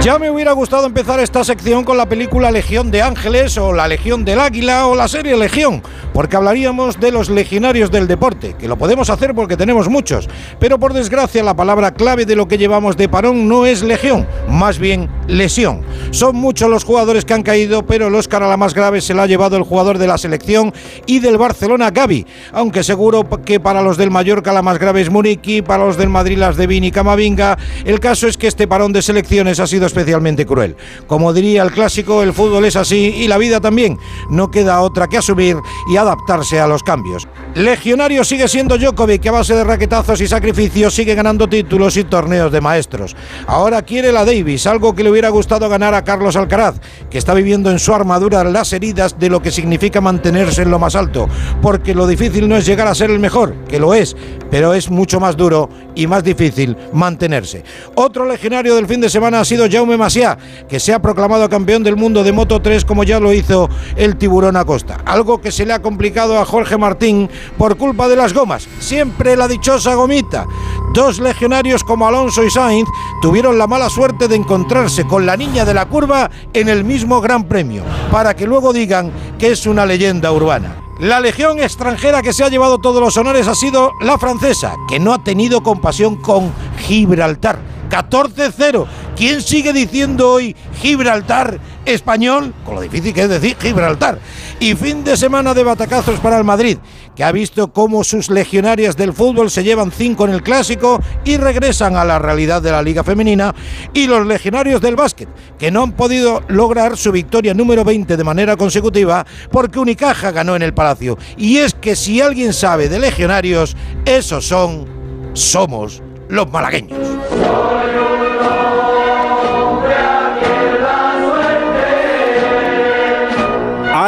Ya 0.00 0.18
me 0.18 0.30
hubiera 0.30 0.52
gustado 0.52 0.86
empezar 0.86 1.20
esta 1.20 1.44
sección 1.44 1.84
con 1.84 1.98
la 1.98 2.06
película 2.06 2.50
Legión 2.50 2.90
de 2.90 3.02
Ángeles 3.02 3.56
o 3.58 3.74
La 3.74 3.86
Legión 3.86 4.24
del 4.24 4.40
Águila 4.40 4.86
o 4.86 4.96
la 4.96 5.08
serie 5.08 5.36
Legión, 5.36 5.82
porque 6.12 6.36
hablaríamos 6.36 7.00
de 7.00 7.10
los 7.10 7.30
legionarios 7.30 7.90
del 7.90 8.06
deporte, 8.06 8.54
que 8.58 8.68
lo 8.68 8.76
podemos 8.76 9.10
hacer 9.10 9.34
porque 9.34 9.56
tenemos 9.56 9.88
muchos, 9.88 10.28
pero 10.58 10.78
por 10.78 10.92
desgracia 10.92 11.42
la 11.42 11.54
palabra 11.54 11.92
clave 11.94 12.26
de 12.26 12.36
lo 12.36 12.48
que 12.48 12.58
llevamos 12.58 12.96
de 12.96 13.08
parón 13.08 13.48
no 13.48 13.66
es 13.66 13.82
legión, 13.82 14.26
más 14.48 14.78
bien 14.78 15.08
lesión. 15.26 15.82
Son 16.10 16.36
muchos 16.36 16.68
los 16.68 16.84
jugadores 16.84 17.24
que 17.24 17.34
han 17.34 17.42
caído, 17.42 17.86
pero 17.86 18.08
el 18.08 18.14
Oscar 18.14 18.42
a 18.42 18.48
la 18.48 18.56
más 18.56 18.74
grave 18.74 19.00
se 19.00 19.14
la 19.14 19.22
ha 19.22 19.26
llevado 19.26 19.56
el 19.56 19.62
jugador 19.62 19.98
de 19.98 20.06
la 20.06 20.18
selección 20.18 20.72
y 21.06 21.20
del 21.20 21.38
Barcelona, 21.38 21.90
Gaby, 21.90 22.26
aunque 22.52 22.82
seguro 22.82 23.28
que 23.44 23.60
para 23.60 23.82
los 23.82 23.96
del 23.96 24.10
Mallorca 24.10 24.52
la 24.52 24.62
más 24.62 24.78
grave 24.78 25.00
es 25.00 25.10
Muriqui, 25.10 25.62
para 25.62 25.84
los 25.84 25.96
del 25.96 26.08
Madrid 26.08 26.38
las 26.38 26.56
de 26.56 26.66
Vini 26.66 26.90
Camavinga, 26.90 27.58
el 27.84 28.00
caso 28.00 28.26
es 28.26 28.36
que 28.36 28.46
este 28.46 28.68
parón 28.68 28.92
de 28.92 29.02
selecciones 29.02 29.60
ha 29.60 29.66
sido 29.66 29.86
especialmente 29.86 30.46
cruel. 30.46 30.76
Como 31.06 31.32
diría 31.32 31.62
el 31.62 31.72
clásico, 31.72 32.22
el 32.22 32.32
fútbol 32.32 32.64
es 32.64 32.76
así 32.76 33.14
y 33.16 33.28
la 33.28 33.38
vida 33.38 33.60
también. 33.60 33.98
No 34.30 34.50
queda 34.50 34.80
otra 34.80 35.08
que 35.08 35.18
asumir 35.18 35.56
y 35.90 35.96
adaptarse 36.02 36.60
a 36.60 36.66
los 36.66 36.82
cambios. 36.82 37.26
Legionario 37.54 38.24
sigue 38.24 38.48
siendo 38.48 38.78
Djokovic, 38.78 39.22
que 39.22 39.28
a 39.28 39.32
base 39.32 39.54
de 39.54 39.64
raquetazos 39.64 40.20
y 40.20 40.26
sacrificios 40.26 40.94
sigue 40.94 41.14
ganando 41.14 41.48
títulos 41.48 41.96
y 41.96 42.04
torneos 42.04 42.52
de 42.52 42.60
maestros. 42.60 43.16
Ahora 43.46 43.82
quiere 43.82 44.12
la 44.12 44.24
Davis, 44.24 44.66
algo 44.66 44.94
que 44.94 45.02
le 45.02 45.10
hubiera 45.10 45.28
gustado 45.28 45.68
ganar 45.68 45.94
a 45.94 46.04
Carlos 46.04 46.36
Alcaraz, 46.36 46.80
que 47.10 47.18
está 47.18 47.34
viviendo 47.34 47.70
en 47.70 47.78
su 47.78 47.94
armadura 47.94 48.44
las 48.44 48.72
heridas 48.72 49.18
de 49.18 49.28
lo 49.28 49.42
que 49.42 49.50
significa 49.50 50.00
mantenerse 50.00 50.62
en 50.62 50.70
lo 50.70 50.78
más 50.78 50.94
alto. 50.94 51.28
Porque 51.60 51.94
lo 51.94 52.06
difícil 52.06 52.48
no 52.48 52.56
es 52.56 52.66
llegar 52.66 52.88
a 52.88 52.94
ser 52.94 53.10
el 53.10 53.18
mejor, 53.18 53.54
que 53.68 53.78
lo 53.78 53.94
es, 53.94 54.16
pero 54.50 54.74
es 54.74 54.90
mucho 54.90 55.20
más 55.20 55.36
duro 55.36 55.68
y 55.94 56.06
más 56.06 56.24
difícil 56.24 56.76
mantenerse. 56.92 57.64
Otro 57.94 58.24
legionario 58.24 58.74
del 58.74 58.86
fin 58.86 59.00
de 59.00 59.10
semana 59.10 59.40
ha 59.40 59.44
sido 59.44 59.66
Jaume 59.70 59.96
Masia, 59.96 60.36
que 60.68 60.80
se 60.80 60.92
ha 60.92 61.02
proclamado 61.02 61.48
campeón 61.48 61.82
del 61.82 61.96
mundo 61.96 62.24
de 62.24 62.32
Moto 62.32 62.60
3 62.60 62.84
como 62.84 63.04
ya 63.04 63.20
lo 63.20 63.32
hizo 63.32 63.68
el 63.96 64.16
tiburón 64.16 64.56
Acosta. 64.56 64.98
Algo 65.04 65.40
que 65.40 65.52
se 65.52 65.66
le 65.66 65.72
ha 65.72 65.82
complicado 65.92 66.38
a 66.38 66.46
Jorge 66.46 66.78
Martín 66.78 67.28
por 67.58 67.76
culpa 67.76 68.08
de 68.08 68.16
las 68.16 68.32
gomas. 68.32 68.66
Siempre 68.80 69.36
la 69.36 69.46
dichosa 69.46 69.94
gomita. 69.94 70.46
Dos 70.94 71.18
legionarios 71.18 71.84
como 71.84 72.06
Alonso 72.06 72.42
y 72.42 72.50
Sainz 72.50 72.88
tuvieron 73.20 73.58
la 73.58 73.66
mala 73.66 73.90
suerte 73.90 74.26
de 74.26 74.36
encontrarse 74.36 75.06
con 75.06 75.26
la 75.26 75.36
niña 75.36 75.66
de 75.66 75.74
la 75.74 75.84
curva 75.84 76.30
en 76.54 76.70
el 76.70 76.82
mismo 76.82 77.20
Gran 77.20 77.44
Premio, 77.44 77.84
para 78.10 78.34
que 78.34 78.46
luego 78.46 78.72
digan 78.72 79.12
que 79.38 79.52
es 79.52 79.66
una 79.66 79.84
leyenda 79.84 80.32
urbana. 80.32 80.76
La 80.98 81.20
legión 81.20 81.60
extranjera 81.60 82.22
que 82.22 82.32
se 82.32 82.42
ha 82.42 82.48
llevado 82.48 82.78
todos 82.78 83.02
los 83.02 83.16
honores 83.18 83.46
ha 83.46 83.54
sido 83.54 83.92
la 84.00 84.16
francesa, 84.16 84.74
que 84.88 84.98
no 84.98 85.12
ha 85.12 85.22
tenido 85.22 85.62
compasión 85.62 86.16
con 86.16 86.54
Gibraltar. 86.78 87.58
14-0. 87.92 88.86
¿Quién 89.14 89.42
sigue 89.42 89.74
diciendo 89.74 90.30
hoy 90.30 90.56
Gibraltar 90.80 91.60
español? 91.84 92.54
Con 92.64 92.76
lo 92.76 92.80
difícil 92.80 93.12
que 93.12 93.24
es 93.24 93.28
decir 93.28 93.56
Gibraltar. 93.60 94.18
Y 94.62 94.76
fin 94.76 95.02
de 95.02 95.16
semana 95.16 95.54
de 95.54 95.64
batacazos 95.64 96.20
para 96.20 96.38
el 96.38 96.44
Madrid, 96.44 96.78
que 97.16 97.24
ha 97.24 97.32
visto 97.32 97.72
cómo 97.72 98.04
sus 98.04 98.30
legionarias 98.30 98.96
del 98.96 99.12
fútbol 99.12 99.50
se 99.50 99.64
llevan 99.64 99.90
5 99.90 100.24
en 100.26 100.30
el 100.30 100.42
clásico 100.44 101.00
y 101.24 101.36
regresan 101.36 101.96
a 101.96 102.04
la 102.04 102.20
realidad 102.20 102.62
de 102.62 102.70
la 102.70 102.80
Liga 102.80 103.02
Femenina. 103.02 103.52
Y 103.92 104.06
los 104.06 104.24
legionarios 104.24 104.80
del 104.80 104.94
básquet, 104.94 105.28
que 105.58 105.72
no 105.72 105.82
han 105.82 105.90
podido 105.90 106.42
lograr 106.46 106.96
su 106.96 107.10
victoria 107.10 107.54
número 107.54 107.82
20 107.82 108.16
de 108.16 108.22
manera 108.22 108.56
consecutiva 108.56 109.26
porque 109.50 109.80
Unicaja 109.80 110.30
ganó 110.30 110.54
en 110.54 110.62
el 110.62 110.74
Palacio. 110.74 111.18
Y 111.36 111.56
es 111.56 111.74
que 111.74 111.96
si 111.96 112.20
alguien 112.20 112.52
sabe 112.52 112.88
de 112.88 113.00
legionarios, 113.00 113.76
esos 114.04 114.46
son, 114.46 114.86
somos 115.32 116.00
los 116.28 116.48
malagueños. 116.52 117.00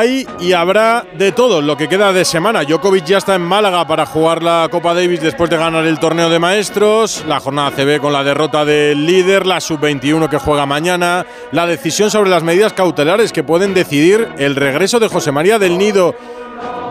Y 0.04 0.52
habrá 0.52 1.06
de 1.16 1.32
todo 1.32 1.62
lo 1.62 1.78
que 1.78 1.88
queda 1.88 2.12
de 2.12 2.26
semana. 2.26 2.62
Djokovic 2.62 3.06
ya 3.06 3.18
está 3.18 3.34
en 3.36 3.42
Málaga 3.42 3.86
para 3.86 4.04
jugar 4.04 4.42
la 4.42 4.68
Copa 4.70 4.92
Davis 4.92 5.22
después 5.22 5.48
de 5.48 5.56
ganar 5.56 5.86
el 5.86 5.98
torneo 5.98 6.28
de 6.28 6.38
maestros, 6.38 7.24
la 7.26 7.40
jornada 7.40 7.70
CB 7.70 8.00
con 8.00 8.12
la 8.12 8.22
derrota 8.22 8.66
del 8.66 9.06
líder, 9.06 9.46
la 9.46 9.62
sub-21 9.62 10.28
que 10.28 10.36
juega 10.36 10.66
mañana, 10.66 11.24
la 11.52 11.66
decisión 11.66 12.10
sobre 12.10 12.28
las 12.28 12.42
medidas 12.42 12.74
cautelares 12.74 13.32
que 13.32 13.42
pueden 13.42 13.72
decidir 13.72 14.28
el 14.36 14.56
regreso 14.56 15.00
de 15.00 15.08
José 15.08 15.32
María 15.32 15.58
del 15.58 15.78
Nido 15.78 16.14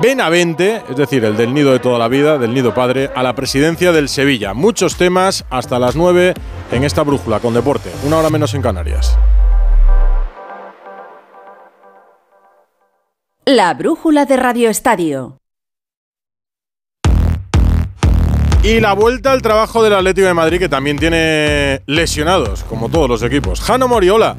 Benavente, 0.02 0.82
es 0.90 0.96
decir, 0.96 1.24
el 1.24 1.38
del 1.38 1.54
nido 1.54 1.72
de 1.72 1.80
toda 1.80 2.00
la 2.00 2.08
vida, 2.08 2.40
del 2.40 2.54
nido 2.54 2.74
padre, 2.74 3.12
a 3.16 3.22
la 3.22 3.34
presidencia 3.34 3.92
del 3.92 4.10
Sevilla. 4.10 4.56
Muchos 4.56 4.96
temas 4.96 5.46
hasta 5.52 5.78
las 5.78 5.96
9 5.96 6.34
en 6.72 6.84
esta 6.84 7.04
brújula 7.04 7.40
con 7.40 7.54
deporte, 7.54 7.92
una 8.06 8.18
hora 8.18 8.32
menos 8.32 8.56
en 8.56 8.64
Canarias. 8.64 9.18
La 13.46 13.74
brújula 13.74 14.24
de 14.24 14.38
Radio 14.38 14.70
Estadio. 14.70 15.38
Y 18.64 18.80
la 18.80 18.94
vuelta 18.94 19.34
al 19.34 19.42
trabajo 19.42 19.84
del 19.84 19.96
Atlético 19.96 20.28
de 20.28 20.34
Madrid, 20.34 20.60
que 20.60 20.70
también 20.70 20.98
tiene 20.98 21.82
lesionados, 21.86 22.64
como 22.64 22.88
todos 22.88 23.10
los 23.10 23.22
equipos. 23.22 23.60
Jano 23.60 23.90
Moriola. 23.90 24.38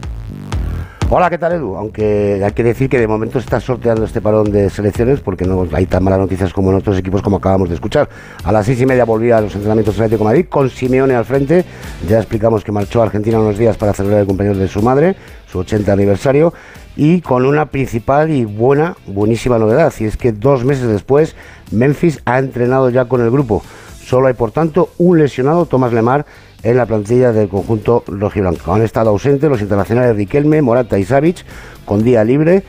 Hola, 1.16 1.30
¿qué 1.30 1.38
tal 1.38 1.52
Edu? 1.52 1.76
Aunque 1.76 2.42
hay 2.44 2.50
que 2.50 2.64
decir 2.64 2.88
que 2.88 2.98
de 2.98 3.06
momento 3.06 3.38
está 3.38 3.60
sorteando 3.60 4.04
este 4.04 4.20
parón 4.20 4.50
de 4.50 4.68
selecciones 4.68 5.20
porque 5.20 5.44
no 5.44 5.64
hay 5.72 5.86
tan 5.86 6.02
malas 6.02 6.18
noticias 6.18 6.52
como 6.52 6.72
en 6.72 6.78
otros 6.78 6.98
equipos 6.98 7.22
como 7.22 7.36
acabamos 7.36 7.68
de 7.68 7.76
escuchar. 7.76 8.08
A 8.42 8.50
las 8.50 8.66
seis 8.66 8.80
y 8.80 8.84
media 8.84 9.04
volvía 9.04 9.38
a 9.38 9.40
los 9.40 9.54
entrenamientos 9.54 9.94
del 9.94 10.06
Atlético 10.06 10.24
de 10.24 10.30
Madrid 10.30 10.46
con 10.50 10.68
Simeone 10.68 11.14
al 11.14 11.24
frente. 11.24 11.64
Ya 12.08 12.18
explicamos 12.18 12.64
que 12.64 12.72
marchó 12.72 13.00
a 13.00 13.04
Argentina 13.04 13.38
unos 13.38 13.56
días 13.56 13.76
para 13.76 13.92
celebrar 13.92 14.22
el 14.22 14.26
cumpleaños 14.26 14.58
de 14.58 14.66
su 14.66 14.82
madre, 14.82 15.14
su 15.46 15.60
80 15.60 15.92
aniversario, 15.92 16.52
y 16.96 17.20
con 17.20 17.46
una 17.46 17.66
principal 17.66 18.32
y 18.32 18.44
buena, 18.44 18.96
buenísima 19.06 19.56
novedad. 19.56 19.94
Y 20.00 20.06
es 20.06 20.16
que 20.16 20.32
dos 20.32 20.64
meses 20.64 20.88
después, 20.88 21.36
Memphis 21.70 22.22
ha 22.24 22.40
entrenado 22.40 22.90
ya 22.90 23.04
con 23.04 23.20
el 23.20 23.30
grupo. 23.30 23.62
Solo 24.04 24.26
hay, 24.26 24.34
por 24.34 24.50
tanto, 24.50 24.90
un 24.98 25.20
lesionado, 25.20 25.66
Tomás 25.66 25.92
Lemar, 25.92 26.26
en 26.64 26.76
la 26.76 26.86
plantilla 26.86 27.32
del 27.32 27.48
conjunto 27.48 28.02
rojiblanco. 28.06 28.72
Han 28.74 28.82
estado 28.82 29.10
ausentes 29.10 29.48
los 29.48 29.60
internacionales 29.60 30.16
Riquelme, 30.16 30.62
Morata 30.62 30.98
y 30.98 31.04
Savic 31.04 31.44
con 31.84 32.02
día 32.02 32.24
libre 32.24 32.64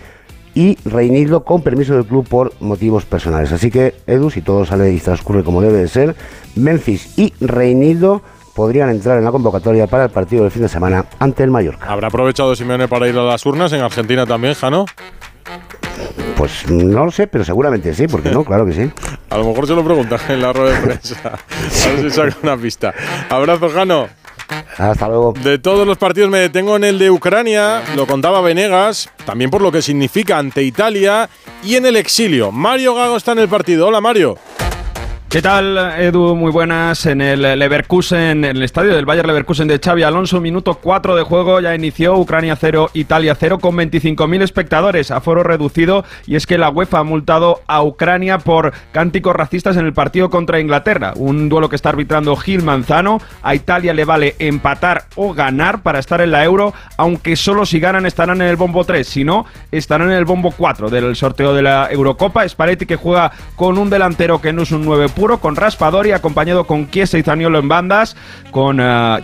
y 0.54 0.78
Reinildo 0.86 1.44
con 1.44 1.62
permiso 1.62 1.96
del 1.96 2.06
club 2.06 2.28
por 2.28 2.54
motivos 2.60 3.06
personales. 3.06 3.52
Así 3.52 3.72
que, 3.72 3.96
Edu, 4.08 4.30
si 4.30 4.42
todo 4.42 4.66
sale 4.66 4.92
y 4.92 5.00
transcurre 5.00 5.44
como 5.44 5.62
debe 5.62 5.80
de 5.80 5.88
ser, 5.88 6.16
Memphis 6.56 7.18
y 7.18 7.34
Reinildo 7.42 8.22
podrían 8.56 8.90
entrar 8.90 9.18
en 9.18 9.26
la 9.26 9.32
convocatoria 9.32 9.88
para 9.88 10.06
el 10.06 10.10
partido 10.12 10.44
del 10.44 10.52
fin 10.52 10.62
de 10.62 10.70
semana 10.70 11.06
ante 11.20 11.44
el 11.44 11.52
Mallorca. 11.52 11.88
¿Habrá 11.88 12.08
aprovechado 12.08 12.56
Simeone 12.56 12.88
para 12.88 13.08
ir 13.08 13.18
a 13.18 13.24
las 13.24 13.46
urnas 13.46 13.74
en 13.74 13.82
Argentina 13.82 14.26
también, 14.26 14.54
Jano? 14.54 14.86
Pues 16.38 16.70
no 16.70 17.06
lo 17.06 17.12
sé, 17.12 17.28
pero 17.28 17.44
seguramente 17.44 17.94
sí, 17.94 18.08
porque 18.08 18.30
no, 18.30 18.44
claro 18.44 18.66
que 18.66 18.74
sí. 18.74 18.92
A 19.30 19.38
lo 19.38 19.46
mejor 19.46 19.68
se 19.68 19.74
lo 19.74 19.84
preguntan 19.84 20.20
en 20.30 20.42
la 20.42 20.54
rueda 20.54 20.78
de 20.78 20.86
prensa. 20.86 21.16
A 21.30 21.90
ver 21.90 22.02
si 22.02 22.12
saca 22.12 22.36
una 22.44 22.58
pista. 22.58 22.94
Abrazo, 23.30 23.70
Jano. 23.70 24.08
Hasta 24.78 25.08
luego. 25.08 25.34
De 25.34 25.58
todos 25.58 25.88
los 25.88 25.98
partidos 25.98 26.30
me 26.30 26.40
detengo 26.40 26.76
en 26.76 26.84
el 26.84 27.00
de 27.00 27.10
Ucrania, 27.10 27.82
lo 27.96 28.06
contaba 28.06 28.42
Venegas, 28.42 29.10
también 29.26 29.50
por 29.50 29.62
lo 29.62 29.72
que 29.72 29.82
significa 29.82 30.38
ante 30.38 30.64
Italia 30.64 31.30
y 31.64 31.76
en 31.76 31.86
el 31.86 31.96
exilio. 31.96 32.52
Mario 32.52 32.94
Gago 32.94 33.18
está 33.18 33.32
en 33.32 33.40
el 33.40 33.48
partido. 33.48 33.88
Hola, 33.88 34.02
Mario. 34.02 34.38
¿Qué 35.36 35.42
tal, 35.42 35.78
Edu? 36.00 36.34
Muy 36.34 36.50
buenas. 36.50 37.06
En 37.08 37.20
el 37.20 37.42
Leverkusen, 37.42 38.46
en 38.46 38.56
el 38.56 38.64
estadio 38.64 38.96
del 38.96 39.04
Bayer 39.04 39.28
Leverkusen 39.28 39.68
de 39.68 39.82
Xavi 39.84 40.02
Alonso, 40.04 40.40
minuto 40.40 40.76
4 40.76 41.14
de 41.14 41.24
juego, 41.24 41.60
ya 41.60 41.76
inició 41.76 42.16
Ucrania 42.16 42.56
0, 42.56 42.92
Italia 42.94 43.36
0, 43.38 43.60
con 43.60 43.76
25.000 43.76 44.42
espectadores 44.44 45.12
a 45.12 45.20
foro 45.20 45.44
reducido. 45.44 46.06
Y 46.26 46.38
es 46.38 46.48
que 46.48 46.58
la 46.58 46.70
UEFA 46.70 47.00
ha 47.00 47.04
multado 47.04 47.60
a 47.68 47.84
Ucrania 47.84 48.38
por 48.38 48.72
cánticos 48.94 49.36
racistas 49.36 49.76
en 49.76 49.86
el 49.86 49.92
partido 49.92 50.30
contra 50.30 50.62
Inglaterra. 50.62 51.12
Un 51.18 51.50
duelo 51.50 51.68
que 51.68 51.76
está 51.76 51.90
arbitrando 51.90 52.34
Gil 52.38 52.64
Manzano. 52.64 53.20
A 53.44 53.56
Italia 53.56 53.94
le 53.94 54.06
vale 54.06 54.36
empatar 54.40 55.08
o 55.18 55.34
ganar 55.34 55.84
para 55.84 56.00
estar 56.00 56.22
en 56.22 56.32
la 56.32 56.46
Euro, 56.46 56.74
aunque 56.96 57.36
solo 57.36 57.66
si 57.66 57.82
ganan 57.82 58.06
estarán 58.06 58.40
en 58.40 58.48
el 58.48 58.56
bombo 58.56 58.86
3, 58.86 59.06
si 59.06 59.26
no, 59.26 59.46
estarán 59.70 60.12
en 60.12 60.18
el 60.18 60.24
bombo 60.24 60.54
4 60.56 60.90
del 60.90 61.14
sorteo 61.18 61.54
de 61.54 61.62
la 61.62 61.92
Eurocopa. 61.92 62.48
Spalletti 62.48 62.86
que 62.86 62.96
juega 62.96 63.34
con 63.58 63.78
un 63.78 63.90
delantero 63.90 64.40
que 64.40 64.54
no 64.54 64.62
es 64.62 64.72
un 64.72 64.86
9 64.86 65.10
puro, 65.26 65.40
con 65.40 65.56
Raspadori, 65.56 66.12
acompañado 66.12 66.68
con 66.68 66.88
Chiesa 66.92 67.18
y 67.18 67.24
Zaniolo 67.24 67.58
en 67.58 67.68
bandas, 67.68 68.16
con 68.52 68.80
uh, 68.80 69.18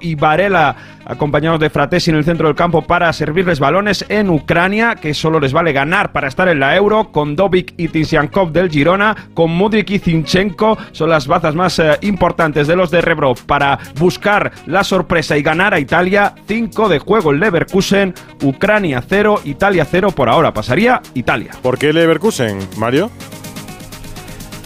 y 0.00 0.14
Varela 0.16 0.74
acompañados 1.04 1.60
de 1.60 1.70
Fratesi 1.70 2.10
en 2.10 2.16
el 2.16 2.24
centro 2.24 2.48
del 2.48 2.56
campo 2.56 2.82
para 2.82 3.12
servirles 3.12 3.60
balones 3.60 4.04
en 4.08 4.28
Ucrania, 4.28 4.96
que 4.96 5.14
solo 5.14 5.38
les 5.38 5.52
vale 5.52 5.72
ganar 5.72 6.10
para 6.10 6.26
estar 6.26 6.48
en 6.48 6.58
la 6.58 6.74
Euro, 6.74 7.12
con 7.12 7.36
Dovic 7.36 7.74
y 7.76 7.88
Tiziankov 7.88 8.50
del 8.50 8.70
Girona, 8.70 9.16
con 9.34 9.52
Mudrik 9.52 9.88
y 9.90 10.00
Zinchenko, 10.00 10.76
son 10.90 11.10
las 11.10 11.28
bazas 11.28 11.54
más 11.54 11.78
eh, 11.78 11.96
importantes 12.00 12.66
de 12.66 12.74
los 12.74 12.90
de 12.90 13.00
Rebro 13.00 13.34
para 13.46 13.78
buscar 14.00 14.50
la 14.66 14.82
sorpresa 14.82 15.36
y 15.36 15.42
ganar 15.42 15.74
a 15.74 15.78
Italia. 15.78 16.34
5 16.48 16.88
de 16.88 16.98
juego 16.98 17.30
el 17.30 17.38
Leverkusen, 17.38 18.14
Ucrania 18.42 19.00
0, 19.08 19.42
Italia 19.44 19.86
0 19.88 20.10
por 20.10 20.28
ahora, 20.28 20.52
pasaría 20.52 21.00
Italia. 21.14 21.52
¿Por 21.62 21.78
qué 21.78 21.92
Leverkusen, 21.92 22.58
Mario? 22.76 23.10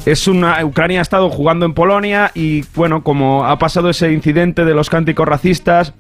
Es 0.07 0.29
una 0.29 0.63
Ucrania 0.65 0.99
ha 0.99 1.03
estado 1.03 1.31
jugando 1.31 1.65
en 1.65 1.73
Polonia 1.73 2.31
y 2.35 2.63
bueno, 2.75 3.03
como 3.03 3.47
ha 3.47 3.59
pasado 3.59 3.89
ese 3.89 4.13
incidente 4.13 4.67
de 4.67 4.75
los 4.75 4.91
cánticos 4.91 5.27
racistas, 5.27 5.95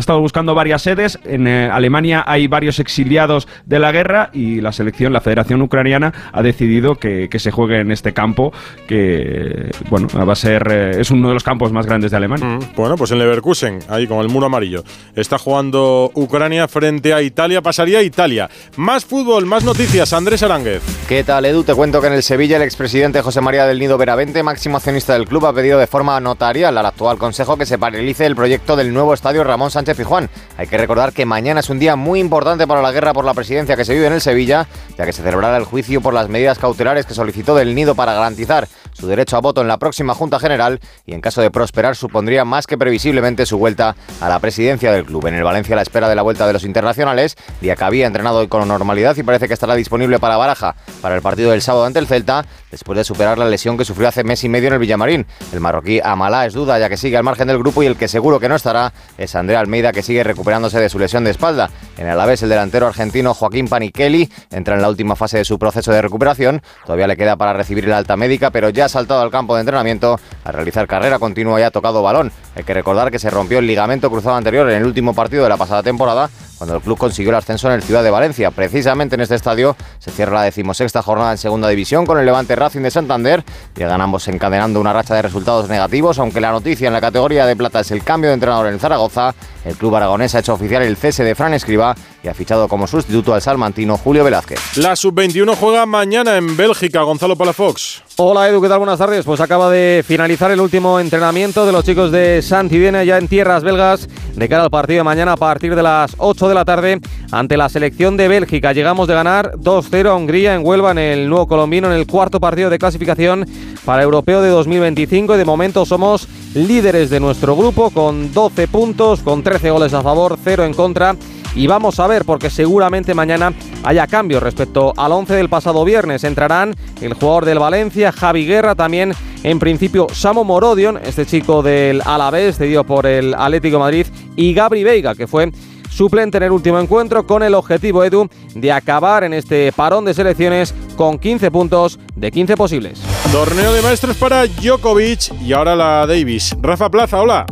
ha 0.00 0.02
estado 0.02 0.20
buscando 0.20 0.54
varias 0.54 0.80
sedes. 0.80 1.18
En 1.24 1.46
eh, 1.46 1.68
Alemania 1.70 2.24
hay 2.26 2.46
varios 2.46 2.78
exiliados 2.78 3.46
de 3.66 3.78
la 3.78 3.92
guerra 3.92 4.30
y 4.32 4.62
la 4.62 4.72
selección, 4.72 5.12
la 5.12 5.20
Federación 5.20 5.60
Ucraniana, 5.60 6.14
ha 6.32 6.42
decidido 6.42 6.94
que, 6.94 7.28
que 7.28 7.38
se 7.38 7.50
juegue 7.50 7.80
en 7.80 7.92
este 7.92 8.14
campo, 8.14 8.50
que 8.88 9.70
bueno, 9.90 10.08
va 10.26 10.32
a 10.32 10.36
ser 10.36 10.66
eh, 10.70 11.00
es 11.00 11.10
uno 11.10 11.28
de 11.28 11.34
los 11.34 11.44
campos 11.44 11.70
más 11.70 11.84
grandes 11.84 12.10
de 12.10 12.16
Alemania. 12.16 12.46
Mm, 12.46 12.74
bueno, 12.74 12.96
pues 12.96 13.10
en 13.10 13.18
Leverkusen, 13.18 13.80
ahí 13.88 14.06
con 14.06 14.20
el 14.20 14.30
muro 14.30 14.46
amarillo. 14.46 14.84
Está 15.14 15.36
jugando 15.36 16.10
Ucrania 16.14 16.66
frente 16.66 17.12
a 17.12 17.20
Italia, 17.20 17.60
pasaría 17.60 17.98
a 17.98 18.02
Italia. 18.02 18.48
Más 18.76 19.04
fútbol, 19.04 19.44
más 19.44 19.64
noticias, 19.64 20.14
Andrés 20.14 20.42
Aránguez. 20.42 20.82
¿Qué 21.08 21.24
tal, 21.24 21.44
Edu? 21.44 21.62
Te 21.62 21.74
cuento 21.74 22.00
que 22.00 22.06
en 22.06 22.14
el 22.14 22.22
Sevilla 22.22 22.56
el 22.56 22.62
expresidente 22.62 23.20
José 23.20 23.42
María 23.42 23.66
del 23.66 23.78
Nido 23.78 23.98
Veravente, 23.98 24.42
máximo 24.42 24.78
accionista 24.78 25.12
del 25.12 25.26
club, 25.26 25.44
ha 25.44 25.52
pedido 25.52 25.78
de 25.78 25.86
forma 25.86 26.18
notarial 26.20 26.78
al 26.78 26.86
actual 26.86 27.18
consejo 27.18 27.58
que 27.58 27.66
se 27.66 27.76
paralice 27.76 28.24
el 28.24 28.34
proyecto 28.34 28.76
del 28.76 28.94
nuevo 28.94 29.12
estadio 29.12 29.44
Ramón 29.44 29.70
Sánchez 29.70 29.89
Fijuán. 29.94 30.28
Hay 30.56 30.66
que 30.66 30.78
recordar 30.78 31.12
que 31.12 31.26
mañana 31.26 31.60
es 31.60 31.70
un 31.70 31.78
día 31.78 31.96
muy 31.96 32.20
importante 32.20 32.66
para 32.66 32.82
la 32.82 32.92
guerra 32.92 33.12
por 33.12 33.24
la 33.24 33.34
presidencia 33.34 33.76
que 33.76 33.84
se 33.84 33.94
vive 33.94 34.06
en 34.06 34.12
el 34.12 34.20
Sevilla, 34.20 34.66
ya 34.96 35.06
que 35.06 35.12
se 35.12 35.22
celebrará 35.22 35.56
el 35.56 35.64
juicio 35.64 36.00
por 36.00 36.14
las 36.14 36.28
medidas 36.28 36.58
cautelares 36.58 37.06
que 37.06 37.14
solicitó 37.14 37.54
del 37.54 37.74
Nido 37.74 37.94
para 37.94 38.14
garantizar 38.14 38.68
su 39.00 39.06
derecho 39.06 39.36
a 39.36 39.40
voto 39.40 39.62
en 39.62 39.68
la 39.68 39.78
próxima 39.78 40.14
Junta 40.14 40.38
General 40.38 40.78
y 41.06 41.14
en 41.14 41.20
caso 41.20 41.40
de 41.40 41.50
prosperar 41.50 41.96
supondría 41.96 42.44
más 42.44 42.66
que 42.66 42.76
previsiblemente 42.76 43.46
su 43.46 43.56
vuelta 43.56 43.96
a 44.20 44.28
la 44.28 44.38
presidencia 44.38 44.92
del 44.92 45.06
club. 45.06 45.26
En 45.26 45.34
el 45.34 45.42
Valencia 45.42 45.74
a 45.74 45.76
la 45.76 45.82
espera 45.82 46.08
de 46.08 46.14
la 46.14 46.22
vuelta 46.22 46.46
de 46.46 46.52
los 46.52 46.64
internacionales, 46.64 47.36
día 47.60 47.76
que 47.76 47.84
había 47.84 48.06
entrenado 48.06 48.38
hoy 48.38 48.48
con 48.48 48.66
normalidad 48.68 49.16
y 49.16 49.22
parece 49.22 49.48
que 49.48 49.54
estará 49.54 49.74
disponible 49.74 50.18
para 50.18 50.36
Baraja 50.36 50.76
para 51.00 51.14
el 51.14 51.22
partido 51.22 51.50
del 51.50 51.62
sábado 51.62 51.86
ante 51.86 51.98
el 51.98 52.06
Celta, 52.06 52.44
después 52.70 52.96
de 52.96 53.04
superar 53.04 53.38
la 53.38 53.46
lesión 53.46 53.78
que 53.78 53.84
sufrió 53.84 54.08
hace 54.08 54.22
mes 54.22 54.44
y 54.44 54.48
medio 54.48 54.68
en 54.68 54.74
el 54.74 54.78
Villamarín. 54.80 55.26
El 55.52 55.60
marroquí 55.60 56.00
Amalá 56.02 56.44
es 56.44 56.52
duda 56.52 56.78
ya 56.78 56.88
que 56.88 56.98
sigue 56.98 57.16
al 57.16 57.24
margen 57.24 57.48
del 57.48 57.58
grupo 57.58 57.82
y 57.82 57.86
el 57.86 57.96
que 57.96 58.06
seguro 58.06 58.38
que 58.38 58.48
no 58.48 58.56
estará 58.56 58.92
es 59.16 59.34
Andrea 59.34 59.60
Almeida 59.60 59.92
que 59.92 60.02
sigue 60.02 60.22
recuperándose 60.24 60.78
de 60.78 60.88
su 60.90 60.98
lesión 60.98 61.24
de 61.24 61.30
espalda. 61.30 61.70
En 61.96 62.06
el 62.06 62.12
Alavés 62.12 62.42
el 62.42 62.50
delantero 62.50 62.86
argentino 62.86 63.32
Joaquín 63.32 63.68
Panichelli 63.68 64.30
entra 64.50 64.74
en 64.74 64.82
la 64.82 64.88
última 64.88 65.16
fase 65.16 65.38
de 65.38 65.44
su 65.44 65.58
proceso 65.58 65.90
de 65.90 66.02
recuperación. 66.02 66.60
Todavía 66.84 67.06
le 67.06 67.16
queda 67.16 67.36
para 67.36 67.54
recibir 67.54 67.88
la 67.88 67.96
alta 67.96 68.16
médica, 68.16 68.50
pero 68.50 68.68
ya 68.68 68.89
saltado 68.90 69.22
al 69.22 69.30
campo 69.30 69.54
de 69.54 69.60
entrenamiento 69.60 70.20
a 70.44 70.52
realizar 70.52 70.86
carrera 70.86 71.18
continua 71.18 71.58
y 71.60 71.62
ha 71.62 71.70
tocado 71.70 72.02
balón. 72.02 72.30
Hay 72.54 72.64
que 72.64 72.74
recordar 72.74 73.10
que 73.10 73.18
se 73.18 73.30
rompió 73.30 73.58
el 73.58 73.66
ligamento 73.66 74.10
cruzado 74.10 74.36
anterior 74.36 74.68
en 74.70 74.76
el 74.76 74.84
último 74.84 75.14
partido 75.14 75.44
de 75.44 75.48
la 75.48 75.56
pasada 75.56 75.82
temporada 75.82 76.28
cuando 76.60 76.76
el 76.76 76.82
club 76.82 76.98
consiguió 76.98 77.30
el 77.30 77.36
ascenso 77.36 77.68
en 77.68 77.76
el 77.76 77.82
Ciudad 77.82 78.04
de 78.04 78.10
Valencia. 78.10 78.50
Precisamente 78.50 79.14
en 79.14 79.22
este 79.22 79.34
estadio 79.34 79.78
se 79.98 80.10
cierra 80.10 80.34
la 80.34 80.42
decimosexta 80.42 81.00
jornada 81.00 81.32
en 81.32 81.38
Segunda 81.38 81.70
División 81.70 82.04
con 82.04 82.18
el 82.18 82.26
Levante 82.26 82.54
Racing 82.54 82.82
de 82.82 82.90
Santander. 82.90 83.42
Llegan 83.74 84.02
ambos 84.02 84.28
encadenando 84.28 84.78
una 84.78 84.92
racha 84.92 85.14
de 85.14 85.22
resultados 85.22 85.70
negativos, 85.70 86.18
aunque 86.18 86.38
la 86.38 86.50
noticia 86.50 86.88
en 86.88 86.92
la 86.92 87.00
categoría 87.00 87.46
de 87.46 87.56
plata 87.56 87.80
es 87.80 87.90
el 87.92 88.04
cambio 88.04 88.28
de 88.28 88.34
entrenador 88.34 88.66
en 88.66 88.78
Zaragoza. 88.78 89.34
El 89.64 89.74
club 89.76 89.96
aragonés 89.96 90.34
ha 90.34 90.40
hecho 90.40 90.52
oficial 90.52 90.82
el 90.82 90.98
cese 90.98 91.24
de 91.24 91.34
Fran 91.34 91.54
Escriba 91.54 91.94
y 92.22 92.28
ha 92.28 92.34
fichado 92.34 92.68
como 92.68 92.86
sustituto 92.86 93.32
al 93.32 93.40
salmantino 93.40 93.96
Julio 93.96 94.22
Velázquez. 94.22 94.76
La 94.76 94.96
sub-21 94.96 95.56
juega 95.56 95.86
mañana 95.86 96.36
en 96.36 96.58
Bélgica, 96.58 97.00
Gonzalo 97.02 97.36
Palafox. 97.36 98.02
Hola 98.16 98.48
Edu, 98.48 98.60
¿qué 98.60 98.68
tal? 98.68 98.78
Buenas 98.78 98.98
tardes. 98.98 99.24
Pues 99.24 99.40
acaba 99.40 99.70
de 99.70 100.04
finalizar 100.06 100.50
el 100.50 100.60
último 100.60 101.00
entrenamiento 101.00 101.64
de 101.64 101.72
los 101.72 101.84
chicos 101.84 102.12
de 102.12 102.42
Santidena 102.42 103.02
ya 103.02 103.16
en 103.16 103.28
tierras 103.28 103.64
belgas 103.64 104.08
de 104.34 104.48
cara 104.48 104.64
al 104.64 104.70
partido 104.70 104.98
de 104.98 105.04
mañana 105.04 105.32
a 105.32 105.36
partir 105.38 105.74
de 105.74 105.82
las 105.82 106.14
8 106.18 106.48
de 106.48 106.49
la 106.54 106.64
tarde 106.64 107.00
ante 107.30 107.56
la 107.56 107.68
selección 107.68 108.16
de 108.16 108.28
Bélgica. 108.28 108.72
Llegamos 108.72 109.08
de 109.08 109.14
ganar 109.14 109.52
2-0 109.56 110.08
a 110.08 110.14
Hungría 110.14 110.54
en 110.54 110.64
Huelva 110.64 110.90
en 110.92 110.98
el 110.98 111.28
nuevo 111.28 111.46
colombino 111.46 111.86
en 111.88 111.98
el 111.98 112.06
cuarto 112.06 112.40
partido 112.40 112.70
de 112.70 112.78
clasificación 112.78 113.46
para 113.84 114.02
Europeo 114.02 114.42
de 114.42 114.50
2025 114.50 115.34
y 115.34 115.38
de 115.38 115.44
momento 115.44 115.84
somos 115.84 116.28
líderes 116.54 117.10
de 117.10 117.20
nuestro 117.20 117.56
grupo 117.56 117.90
con 117.90 118.32
12 118.32 118.68
puntos, 118.68 119.20
con 119.20 119.42
13 119.42 119.70
goles 119.70 119.94
a 119.94 120.02
favor, 120.02 120.38
0 120.42 120.64
en 120.64 120.74
contra 120.74 121.16
y 121.54 121.66
vamos 121.66 121.98
a 121.98 122.06
ver 122.06 122.24
porque 122.24 122.50
seguramente 122.50 123.14
mañana 123.14 123.52
haya 123.82 124.06
cambios 124.06 124.42
respecto 124.42 124.92
al 124.96 125.12
11 125.12 125.34
del 125.34 125.48
pasado 125.48 125.84
viernes. 125.84 126.24
Entrarán 126.24 126.74
el 127.00 127.14
jugador 127.14 127.44
del 127.44 127.58
Valencia, 127.58 128.12
Javi 128.12 128.46
Guerra, 128.46 128.74
también 128.74 129.12
en 129.42 129.58
principio 129.58 130.06
Samo 130.12 130.44
Morodion, 130.44 130.98
este 131.02 131.26
chico 131.26 131.62
del 131.62 132.02
Alavés, 132.04 132.58
cedido 132.58 132.84
por 132.84 133.06
el 133.06 133.34
Atlético 133.34 133.76
de 133.76 133.80
Madrid, 133.80 134.06
y 134.36 134.54
Gabri 134.54 134.84
Veiga, 134.84 135.14
que 135.14 135.26
fue 135.26 135.50
suplente 135.90 136.38
en 136.38 136.44
el 136.44 136.52
último 136.52 136.78
encuentro 136.78 137.26
con 137.26 137.42
el 137.42 137.54
objetivo 137.54 138.02
Edu 138.04 138.28
de 138.54 138.72
acabar 138.72 139.24
en 139.24 139.34
este 139.34 139.72
parón 139.72 140.04
de 140.04 140.14
selecciones 140.14 140.74
con 140.96 141.18
15 141.18 141.50
puntos 141.50 141.98
de 142.16 142.30
15 142.30 142.56
posibles. 142.56 143.02
Torneo 143.32 143.72
de 143.72 143.82
maestros 143.82 144.16
para 144.16 144.46
Djokovic 144.46 145.32
y 145.42 145.52
ahora 145.52 145.76
la 145.76 146.06
Davis. 146.06 146.56
Rafa 146.60 146.90
Plaza, 146.90 147.20
hola. 147.20 147.46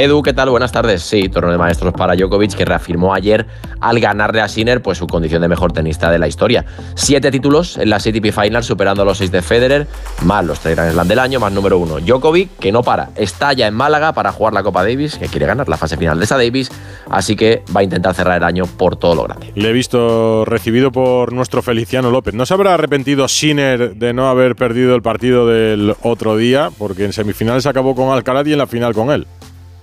Edu, 0.00 0.22
¿qué 0.22 0.32
tal? 0.32 0.48
Buenas 0.48 0.72
tardes. 0.72 1.02
Sí, 1.02 1.28
torneo 1.28 1.52
de 1.52 1.58
maestros 1.58 1.92
para 1.92 2.14
Djokovic, 2.14 2.54
que 2.54 2.64
reafirmó 2.64 3.12
ayer 3.12 3.46
al 3.80 4.00
ganarle 4.00 4.40
a 4.40 4.48
Sinner 4.48 4.80
pues, 4.80 4.96
su 4.96 5.06
condición 5.06 5.42
de 5.42 5.48
mejor 5.48 5.72
tenista 5.72 6.10
de 6.10 6.18
la 6.18 6.26
historia. 6.26 6.64
Siete 6.94 7.30
títulos 7.30 7.76
en 7.76 7.90
la 7.90 7.96
ATP 7.96 8.32
Final, 8.32 8.64
superando 8.64 9.04
los 9.04 9.18
seis 9.18 9.30
de 9.30 9.42
Federer, 9.42 9.86
más 10.24 10.42
los 10.42 10.58
tres 10.60 10.74
Grand 10.74 10.92
Slam 10.92 11.06
del 11.06 11.18
año, 11.18 11.38
más 11.38 11.52
número 11.52 11.76
uno. 11.76 11.98
Djokovic, 12.00 12.56
que 12.58 12.72
no 12.72 12.82
para, 12.82 13.10
está 13.14 13.52
ya 13.52 13.66
en 13.66 13.74
Málaga 13.74 14.14
para 14.14 14.32
jugar 14.32 14.54
la 14.54 14.62
Copa 14.62 14.82
Davis, 14.82 15.18
que 15.18 15.28
quiere 15.28 15.44
ganar 15.44 15.68
la 15.68 15.76
fase 15.76 15.98
final 15.98 16.18
de 16.18 16.24
esa 16.24 16.38
Davis, 16.38 16.72
así 17.10 17.36
que 17.36 17.62
va 17.76 17.80
a 17.80 17.84
intentar 17.84 18.14
cerrar 18.14 18.38
el 18.38 18.44
año 18.44 18.64
por 18.64 18.96
todo 18.96 19.14
lo 19.14 19.24
grande. 19.24 19.52
Le 19.54 19.68
he 19.68 19.72
visto 19.74 20.46
recibido 20.46 20.92
por 20.92 21.34
nuestro 21.34 21.60
Feliciano 21.60 22.10
López. 22.10 22.32
¿No 22.32 22.46
se 22.46 22.54
habrá 22.54 22.72
arrepentido 22.72 23.28
Sinner 23.28 23.94
de 23.96 24.14
no 24.14 24.30
haber 24.30 24.56
perdido 24.56 24.94
el 24.94 25.02
partido 25.02 25.46
del 25.46 25.94
otro 26.02 26.38
día? 26.38 26.70
Porque 26.78 27.04
en 27.04 27.12
semifinales 27.12 27.66
acabó 27.66 27.94
con 27.94 28.14
Alcaraz 28.14 28.46
y 28.46 28.52
en 28.52 28.58
la 28.58 28.66
final 28.66 28.94
con 28.94 29.10
él. 29.10 29.26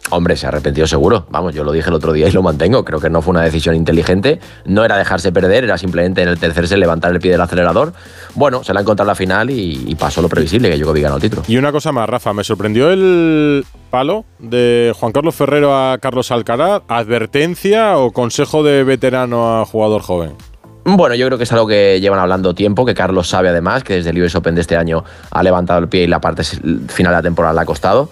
Hombre, 0.09 0.37
se 0.37 0.45
ha 0.45 0.49
arrepentido 0.49 0.87
seguro. 0.87 1.25
Vamos, 1.29 1.53
yo 1.53 1.63
lo 1.63 1.71
dije 1.71 1.89
el 1.89 1.95
otro 1.95 2.13
día 2.13 2.27
y 2.27 2.31
lo 2.31 2.41
mantengo. 2.41 2.85
Creo 2.85 2.99
que 2.99 3.09
no 3.09 3.21
fue 3.21 3.31
una 3.31 3.41
decisión 3.41 3.75
inteligente. 3.75 4.39
No 4.65 4.85
era 4.85 4.97
dejarse 4.97 5.31
perder, 5.31 5.65
era 5.65 5.77
simplemente 5.77 6.21
en 6.21 6.29
el 6.29 6.39
tercer 6.39 6.67
set 6.67 6.77
levantar 6.77 7.11
el 7.11 7.19
pie 7.19 7.31
del 7.31 7.41
acelerador. 7.41 7.93
Bueno, 8.35 8.63
se 8.63 8.73
la 8.73 8.79
ha 8.79 8.83
encontrado 8.83 9.07
en 9.07 9.11
la 9.11 9.15
final 9.15 9.49
y, 9.49 9.83
y 9.87 9.95
pasó 9.95 10.21
lo 10.21 10.29
previsible, 10.29 10.69
que 10.69 10.77
Djokovic 10.77 11.03
ganó 11.03 11.15
el 11.15 11.21
título. 11.21 11.43
Y 11.47 11.57
una 11.57 11.71
cosa 11.71 11.91
más, 11.91 12.07
Rafa, 12.07 12.33
me 12.33 12.43
sorprendió 12.43 12.91
el 12.91 13.65
palo 13.89 14.25
de 14.39 14.93
Juan 14.97 15.11
Carlos 15.11 15.35
Ferrero 15.35 15.75
a 15.75 15.97
Carlos 15.97 16.31
Alcaraz. 16.31 16.83
¿Advertencia 16.87 17.97
o 17.97 18.11
consejo 18.11 18.63
de 18.63 18.83
veterano 18.83 19.59
a 19.59 19.65
jugador 19.65 20.01
joven? 20.01 20.33
Bueno, 20.89 21.15
yo 21.15 21.25
creo 21.25 21.37
que 21.37 21.43
es 21.43 21.51
algo 21.51 21.67
que 21.67 21.99
llevan 21.99 22.17
hablando 22.17 22.55
tiempo, 22.55 22.85
que 22.85 22.93
Carlos 22.93 23.27
sabe 23.27 23.49
además, 23.49 23.83
que 23.83 23.95
desde 23.95 24.11
el 24.11 24.21
US 24.21 24.35
Open 24.35 24.55
de 24.55 24.61
este 24.61 24.77
año 24.77 25.03
ha 25.31 25.43
levantado 25.43 25.79
el 25.79 25.89
pie 25.89 26.03
y 26.03 26.07
la 26.07 26.21
parte 26.21 26.45
final 26.45 27.11
de 27.11 27.17
la 27.17 27.21
temporada 27.21 27.53
le 27.53 27.59
ha 27.59 27.65
costado. 27.65 28.09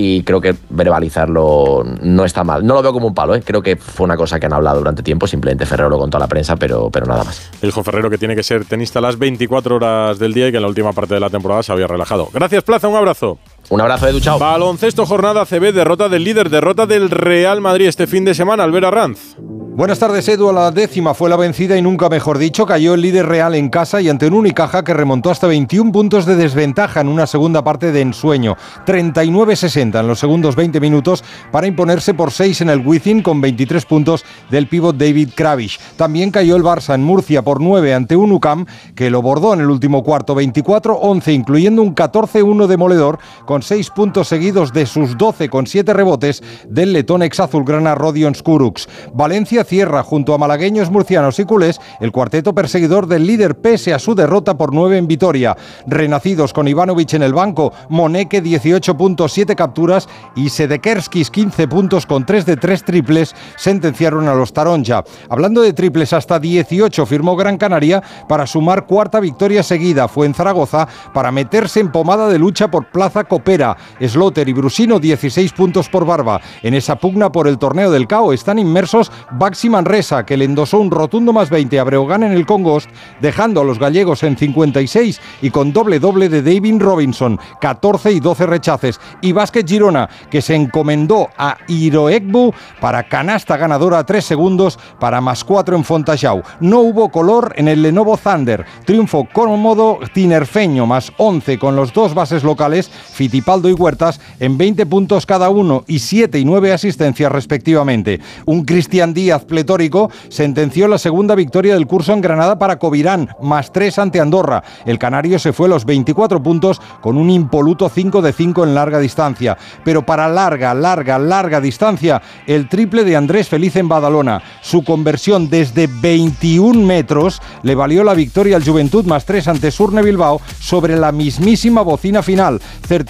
Y 0.00 0.22
creo 0.22 0.40
que 0.40 0.54
verbalizarlo 0.70 1.82
no 2.02 2.24
está 2.24 2.44
mal. 2.44 2.64
No 2.64 2.74
lo 2.74 2.82
veo 2.82 2.92
como 2.92 3.08
un 3.08 3.14
palo, 3.14 3.34
¿eh? 3.34 3.42
creo 3.44 3.60
que 3.60 3.74
fue 3.74 4.04
una 4.04 4.16
cosa 4.16 4.38
que 4.38 4.46
han 4.46 4.52
hablado 4.52 4.78
durante 4.78 5.02
tiempo, 5.02 5.26
simplemente 5.26 5.66
Ferrero 5.66 5.90
lo 5.90 5.98
contó 5.98 6.18
a 6.18 6.20
la 6.20 6.28
prensa, 6.28 6.54
pero, 6.54 6.88
pero 6.88 7.04
nada 7.04 7.24
más. 7.24 7.50
Dijo 7.60 7.82
Ferrero 7.82 8.08
que 8.08 8.16
tiene 8.16 8.36
que 8.36 8.44
ser 8.44 8.64
tenista 8.64 9.00
las 9.00 9.18
24 9.18 9.74
horas 9.74 10.20
del 10.20 10.32
día 10.32 10.46
y 10.46 10.50
que 10.52 10.58
en 10.58 10.62
la 10.62 10.68
última 10.68 10.92
parte 10.92 11.14
de 11.14 11.20
la 11.20 11.30
temporada 11.30 11.64
se 11.64 11.72
había 11.72 11.88
relajado. 11.88 12.28
Gracias, 12.32 12.62
Plaza, 12.62 12.86
un 12.86 12.94
abrazo. 12.94 13.40
Un 13.70 13.80
abrazo, 13.82 14.08
Edu, 14.08 14.20
chao. 14.20 14.38
Baloncesto, 14.38 15.04
jornada 15.04 15.44
CB, 15.44 15.72
derrota 15.74 16.08
del 16.08 16.24
líder, 16.24 16.48
derrota 16.48 16.86
del 16.86 17.10
Real 17.10 17.60
Madrid 17.60 17.86
este 17.86 18.06
fin 18.06 18.24
de 18.24 18.34
semana, 18.34 18.64
Albert 18.64 18.90
Ranz. 18.90 19.36
Buenas 19.78 20.00
tardes, 20.00 20.26
Edu. 20.28 20.48
A 20.48 20.52
la 20.52 20.70
décima 20.72 21.14
fue 21.14 21.30
la 21.30 21.36
vencida 21.36 21.78
y 21.78 21.82
nunca 21.82 22.08
mejor 22.08 22.38
dicho. 22.38 22.66
Cayó 22.66 22.94
el 22.94 23.00
líder 23.00 23.26
real 23.26 23.54
en 23.54 23.68
casa 23.68 24.00
y 24.00 24.08
ante 24.08 24.26
un 24.26 24.34
Unicaja 24.34 24.82
que 24.82 24.92
remontó 24.92 25.30
hasta 25.30 25.46
21 25.46 25.92
puntos 25.92 26.26
de 26.26 26.34
desventaja 26.34 27.00
en 27.00 27.06
una 27.06 27.28
segunda 27.28 27.62
parte 27.62 27.92
de 27.92 28.00
ensueño. 28.00 28.56
39-60 28.86 30.00
en 30.00 30.08
los 30.08 30.18
segundos 30.18 30.56
20 30.56 30.80
minutos 30.80 31.22
para 31.52 31.68
imponerse 31.68 32.12
por 32.12 32.32
6 32.32 32.62
en 32.62 32.70
el 32.70 32.84
Wizzing 32.84 33.22
con 33.22 33.40
23 33.40 33.84
puntos 33.84 34.24
del 34.50 34.66
pívot 34.66 34.96
David 34.96 35.30
Kravish. 35.36 35.78
También 35.96 36.32
cayó 36.32 36.56
el 36.56 36.64
Barça 36.64 36.96
en 36.96 37.04
Murcia 37.04 37.42
por 37.42 37.60
9 37.60 37.94
ante 37.94 38.16
un 38.16 38.32
UCAM 38.32 38.66
que 38.96 39.10
lo 39.10 39.22
bordó 39.22 39.54
en 39.54 39.60
el 39.60 39.70
último 39.70 40.02
cuarto 40.02 40.34
24-11, 40.34 41.32
incluyendo 41.32 41.82
un 41.82 41.94
14-1 41.94 42.66
demoledor 42.66 43.20
con 43.46 43.57
6 43.62 43.90
puntos 43.90 44.28
seguidos 44.28 44.72
de 44.72 44.86
sus 44.86 45.16
12 45.16 45.48
con 45.48 45.66
7 45.66 45.92
rebotes 45.92 46.42
del 46.68 46.92
letón 46.92 47.22
ex 47.22 47.40
azulgrana 47.40 47.94
Rodion 47.94 48.34
Skuruks. 48.34 48.88
Valencia 49.14 49.64
cierra 49.64 50.02
junto 50.02 50.34
a 50.34 50.38
malagueños, 50.38 50.90
murcianos 50.90 51.38
y 51.38 51.44
culés 51.44 51.80
el 52.00 52.12
cuarteto 52.12 52.54
perseguidor 52.54 53.06
del 53.06 53.26
líder 53.26 53.60
pese 53.60 53.94
a 53.94 53.98
su 53.98 54.14
derrota 54.14 54.56
por 54.56 54.74
9 54.74 54.98
en 54.98 55.06
Vitoria. 55.06 55.56
Renacidos 55.86 56.52
con 56.52 56.68
Ivanovic 56.68 57.14
en 57.14 57.22
el 57.22 57.34
banco, 57.34 57.72
Moneke 57.88 58.40
18 58.40 58.96
puntos, 58.96 59.32
7 59.32 59.56
capturas 59.56 60.08
y 60.34 60.48
Sedekerskis 60.48 61.30
15 61.30 61.68
puntos 61.68 62.06
con 62.06 62.24
3 62.24 62.46
de 62.46 62.56
3 62.56 62.84
triples 62.84 63.34
sentenciaron 63.56 64.28
a 64.28 64.34
los 64.34 64.52
Taronja. 64.52 65.04
Hablando 65.28 65.62
de 65.62 65.72
triples, 65.72 66.12
hasta 66.12 66.38
18 66.38 67.06
firmó 67.06 67.36
Gran 67.36 67.58
Canaria 67.58 68.02
para 68.28 68.46
sumar 68.46 68.86
cuarta 68.86 69.20
victoria 69.20 69.62
seguida. 69.62 70.08
Fue 70.08 70.26
en 70.26 70.34
Zaragoza 70.34 70.88
para 71.12 71.32
meterse 71.32 71.80
en 71.80 71.92
pomada 71.92 72.28
de 72.28 72.38
lucha 72.38 72.70
por 72.70 72.90
Plaza 72.90 73.24
Copera. 73.48 73.78
Sloter 73.98 74.46
y 74.46 74.52
Brusino 74.52 75.00
16 75.00 75.54
puntos 75.54 75.88
por 75.88 76.04
barba. 76.04 76.38
En 76.62 76.74
esa 76.74 76.96
pugna 76.96 77.32
por 77.32 77.48
el 77.48 77.56
torneo 77.56 77.90
del 77.90 78.06
CAO 78.06 78.34
están 78.34 78.58
inmersos 78.58 79.10
Baxi 79.30 79.70
Manresa, 79.70 80.26
que 80.26 80.36
le 80.36 80.44
endosó 80.44 80.78
un 80.78 80.90
rotundo 80.90 81.32
más 81.32 81.48
20 81.48 81.80
a 81.80 81.84
Breogán 81.84 82.24
en 82.24 82.32
el 82.32 82.44
Congost, 82.44 82.90
dejando 83.22 83.62
a 83.62 83.64
los 83.64 83.78
gallegos 83.78 84.22
en 84.22 84.36
56 84.36 85.18
y 85.40 85.48
con 85.48 85.72
doble 85.72 85.98
doble 85.98 86.28
de 86.28 86.42
David 86.42 86.78
Robinson, 86.78 87.40
14 87.62 88.12
y 88.12 88.20
12 88.20 88.44
rechaces. 88.44 89.00
Y 89.22 89.32
Vázquez 89.32 89.64
Girona, 89.66 90.10
que 90.30 90.42
se 90.42 90.54
encomendó 90.54 91.30
a 91.38 91.56
Iroegbu 91.68 92.52
para 92.82 93.08
canasta 93.08 93.56
ganadora 93.56 94.04
3 94.04 94.22
segundos 94.22 94.78
para 95.00 95.22
más 95.22 95.42
4 95.42 95.74
en 95.74 95.84
Fontajau. 95.84 96.42
No 96.60 96.80
hubo 96.80 97.08
color 97.08 97.54
en 97.56 97.68
el 97.68 97.80
Lenovo 97.80 98.18
Thunder. 98.18 98.66
Triunfo 98.84 99.26
cómodo 99.32 100.00
tinerfeño 100.12 100.84
más 100.84 101.12
11 101.16 101.58
con 101.58 101.76
los 101.76 101.94
dos 101.94 102.12
bases 102.12 102.44
locales, 102.44 102.90
Fitipaldo 103.38 103.68
y 103.68 103.72
Huertas, 103.72 104.20
en 104.40 104.58
20 104.58 104.84
puntos 104.86 105.24
cada 105.24 105.48
uno 105.48 105.84
y 105.86 106.00
7 106.00 106.40
y 106.40 106.44
9 106.44 106.72
asistencias 106.72 107.30
respectivamente. 107.30 108.18
Un 108.46 108.64
Cristian 108.64 109.14
Díaz 109.14 109.44
pletórico 109.44 110.10
sentenció 110.28 110.88
la 110.88 110.98
segunda 110.98 111.36
victoria 111.36 111.74
del 111.74 111.86
curso 111.86 112.12
en 112.12 112.20
Granada 112.20 112.58
para 112.58 112.80
Covirán, 112.80 113.28
más 113.40 113.70
3 113.70 113.96
ante 114.00 114.18
Andorra. 114.18 114.64
El 114.84 114.98
canario 114.98 115.38
se 115.38 115.52
fue 115.52 115.66
a 115.66 115.70
los 115.70 115.84
24 115.84 116.42
puntos 116.42 116.82
con 117.00 117.16
un 117.16 117.30
impoluto 117.30 117.88
5 117.88 118.22
de 118.22 118.32
5 118.32 118.64
en 118.64 118.74
larga 118.74 118.98
distancia. 118.98 119.56
Pero 119.84 120.04
para 120.04 120.28
larga, 120.28 120.74
larga, 120.74 121.16
larga 121.20 121.60
distancia, 121.60 122.20
el 122.44 122.68
triple 122.68 123.04
de 123.04 123.14
Andrés 123.14 123.48
Feliz 123.48 123.76
en 123.76 123.88
Badalona. 123.88 124.42
Su 124.62 124.82
conversión 124.82 125.48
desde 125.48 125.86
21 125.86 126.84
metros 126.84 127.40
le 127.62 127.76
valió 127.76 128.02
la 128.02 128.14
victoria 128.14 128.56
al 128.56 128.64
Juventud 128.64 129.04
más 129.04 129.24
3 129.24 129.46
ante 129.46 129.70
Surne 129.70 130.02
Bilbao 130.02 130.40
sobre 130.58 130.96
la 130.96 131.12
mismísima 131.12 131.82
bocina 131.82 132.20
final, 132.24 132.60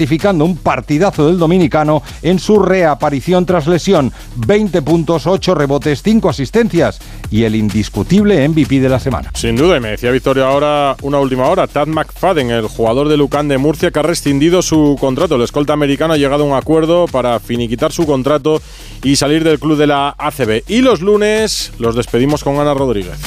certificando 0.09 0.47
un 0.47 0.57
partidazo 0.57 1.27
del 1.27 1.38
dominicano 1.38 2.03
en 2.23 2.38
su 2.38 2.59
reaparición 2.59 3.44
tras 3.44 3.66
lesión. 3.66 4.11
20 4.37 4.81
puntos, 4.81 5.27
8 5.27 5.55
rebotes, 5.55 6.03
5 6.03 6.31
asistencias 6.31 6.99
y 7.31 7.44
el 7.44 7.55
indiscutible 7.55 8.49
MVP 8.49 8.81
de 8.81 8.88
la 8.88 9.01
semana. 9.01 9.31
Sin 9.35 9.55
duda, 9.55 9.77
y 9.77 9.81
me 9.81 9.90
decía 9.90 10.11
Victoria 10.11 10.47
ahora 10.47 10.97
una 11.03 11.18
última 11.18 11.47
hora, 11.49 11.66
Tad 11.66 11.88
McFadden, 11.88 12.51
el 12.51 12.68
jugador 12.68 13.09
de 13.09 13.18
Lucan 13.18 13.49
de 13.49 13.59
Murcia, 13.59 13.90
que 13.90 13.99
ha 13.99 14.03
rescindido 14.03 14.62
su 14.62 14.97
contrato. 14.99 15.35
El 15.35 15.42
escolta 15.42 15.75
americano 15.75 16.14
ha 16.14 16.16
llegado 16.16 16.44
a 16.44 16.47
un 16.47 16.57
acuerdo 16.57 17.05
para 17.07 17.38
finiquitar 17.38 17.92
su 17.92 18.07
contrato 18.07 18.62
y 19.03 19.16
salir 19.16 19.44
del 19.44 19.59
club 19.59 19.77
de 19.77 19.88
la 19.88 20.14
ACB. 20.16 20.62
Y 20.68 20.81
los 20.81 21.03
lunes 21.03 21.73
los 21.79 21.94
despedimos 21.94 22.42
con 22.42 22.59
Ana 22.59 22.73
Rodríguez. 22.73 23.18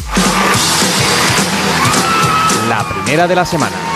La 2.68 2.84
primera 2.90 3.28
de 3.28 3.36
la 3.36 3.46
semana. 3.46 3.91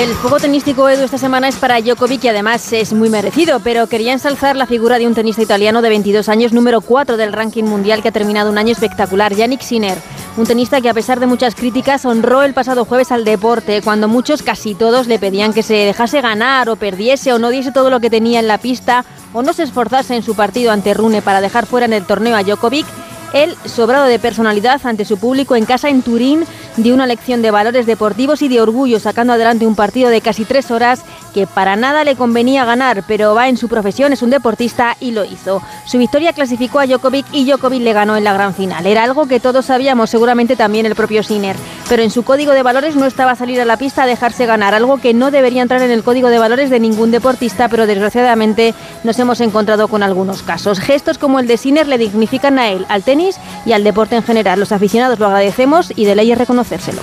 El 0.00 0.14
juego 0.14 0.38
tenístico 0.38 0.88
Edu 0.88 1.04
esta 1.04 1.18
semana 1.18 1.46
es 1.46 1.56
para 1.56 1.78
Djokovic 1.78 2.24
y 2.24 2.28
además 2.28 2.72
es 2.72 2.94
muy 2.94 3.10
merecido, 3.10 3.60
pero 3.60 3.86
quería 3.86 4.14
ensalzar 4.14 4.56
la 4.56 4.64
figura 4.64 4.98
de 4.98 5.06
un 5.06 5.14
tenista 5.14 5.42
italiano 5.42 5.82
de 5.82 5.90
22 5.90 6.26
años, 6.30 6.54
número 6.54 6.80
4 6.80 7.18
del 7.18 7.34
ranking 7.34 7.64
mundial 7.64 8.00
que 8.00 8.08
ha 8.08 8.12
terminado 8.12 8.50
un 8.50 8.56
año 8.56 8.72
espectacular, 8.72 9.34
Yannick 9.34 9.60
Sinner. 9.60 9.98
Un 10.38 10.46
tenista 10.46 10.80
que 10.80 10.88
a 10.88 10.94
pesar 10.94 11.20
de 11.20 11.26
muchas 11.26 11.54
críticas 11.54 12.06
honró 12.06 12.42
el 12.44 12.54
pasado 12.54 12.86
jueves 12.86 13.12
al 13.12 13.26
deporte, 13.26 13.82
cuando 13.82 14.08
muchos, 14.08 14.42
casi 14.42 14.74
todos, 14.74 15.06
le 15.06 15.18
pedían 15.18 15.52
que 15.52 15.62
se 15.62 15.74
dejase 15.74 16.22
ganar 16.22 16.70
o 16.70 16.76
perdiese 16.76 17.34
o 17.34 17.38
no 17.38 17.50
diese 17.50 17.70
todo 17.70 17.90
lo 17.90 18.00
que 18.00 18.08
tenía 18.08 18.40
en 18.40 18.48
la 18.48 18.56
pista 18.56 19.04
o 19.34 19.42
no 19.42 19.52
se 19.52 19.64
esforzase 19.64 20.16
en 20.16 20.22
su 20.22 20.34
partido 20.34 20.72
ante 20.72 20.94
Rune 20.94 21.20
para 21.20 21.42
dejar 21.42 21.66
fuera 21.66 21.84
en 21.84 21.92
el 21.92 22.06
torneo 22.06 22.36
a 22.36 22.42
Djokovic. 22.42 22.86
Él, 23.32 23.56
sobrado 23.64 24.06
de 24.06 24.18
personalidad 24.18 24.80
ante 24.84 25.04
su 25.04 25.18
público 25.18 25.54
en 25.56 25.64
casa 25.64 25.88
en 25.88 26.02
Turín, 26.02 26.44
dio 26.76 26.94
una 26.94 27.06
lección 27.06 27.42
de 27.42 27.50
valores 27.50 27.86
deportivos 27.86 28.42
y 28.42 28.48
de 28.48 28.60
orgullo, 28.60 28.98
sacando 28.98 29.32
adelante 29.32 29.66
un 29.66 29.76
partido 29.76 30.10
de 30.10 30.20
casi 30.20 30.44
tres 30.44 30.70
horas 30.70 31.02
que 31.32 31.46
para 31.46 31.76
nada 31.76 32.02
le 32.02 32.16
convenía 32.16 32.64
ganar, 32.64 33.04
pero 33.06 33.34
va 33.34 33.48
en 33.48 33.56
su 33.56 33.68
profesión, 33.68 34.12
es 34.12 34.22
un 34.22 34.30
deportista 34.30 34.96
y 35.00 35.12
lo 35.12 35.24
hizo. 35.24 35.62
Su 35.86 35.98
victoria 35.98 36.32
clasificó 36.32 36.80
a 36.80 36.86
Djokovic 36.86 37.26
y 37.32 37.44
Djokovic 37.44 37.82
le 37.82 37.92
ganó 37.92 38.16
en 38.16 38.24
la 38.24 38.32
gran 38.32 38.54
final. 38.54 38.86
Era 38.86 39.04
algo 39.04 39.26
que 39.26 39.38
todos 39.38 39.66
sabíamos, 39.66 40.10
seguramente 40.10 40.56
también 40.56 40.86
el 40.86 40.96
propio 40.96 41.22
Sinner, 41.22 41.56
pero 41.90 42.04
en 42.04 42.12
su 42.12 42.22
código 42.22 42.52
de 42.52 42.62
valores 42.62 42.94
no 42.94 43.04
estaba 43.04 43.34
salir 43.34 43.60
a 43.60 43.64
la 43.64 43.76
pista 43.76 44.04
a 44.04 44.06
dejarse 44.06 44.46
ganar, 44.46 44.74
algo 44.74 44.98
que 44.98 45.12
no 45.12 45.32
debería 45.32 45.60
entrar 45.60 45.82
en 45.82 45.90
el 45.90 46.04
código 46.04 46.28
de 46.28 46.38
valores 46.38 46.70
de 46.70 46.78
ningún 46.78 47.10
deportista, 47.10 47.68
pero 47.68 47.84
desgraciadamente 47.84 48.76
nos 49.02 49.18
hemos 49.18 49.40
encontrado 49.40 49.88
con 49.88 50.04
algunos 50.04 50.44
casos. 50.44 50.78
Gestos 50.78 51.18
como 51.18 51.40
el 51.40 51.48
de 51.48 51.56
Sinner 51.56 51.88
le 51.88 51.98
dignifican 51.98 52.60
a 52.60 52.68
él, 52.68 52.86
al 52.88 53.02
tenis 53.02 53.38
y 53.66 53.72
al 53.72 53.82
deporte 53.82 54.14
en 54.14 54.22
general. 54.22 54.60
Los 54.60 54.70
aficionados 54.70 55.18
lo 55.18 55.26
agradecemos 55.26 55.92
y 55.96 56.04
de 56.04 56.14
ley 56.14 56.30
es 56.30 56.38
reconocérselo. 56.38 57.02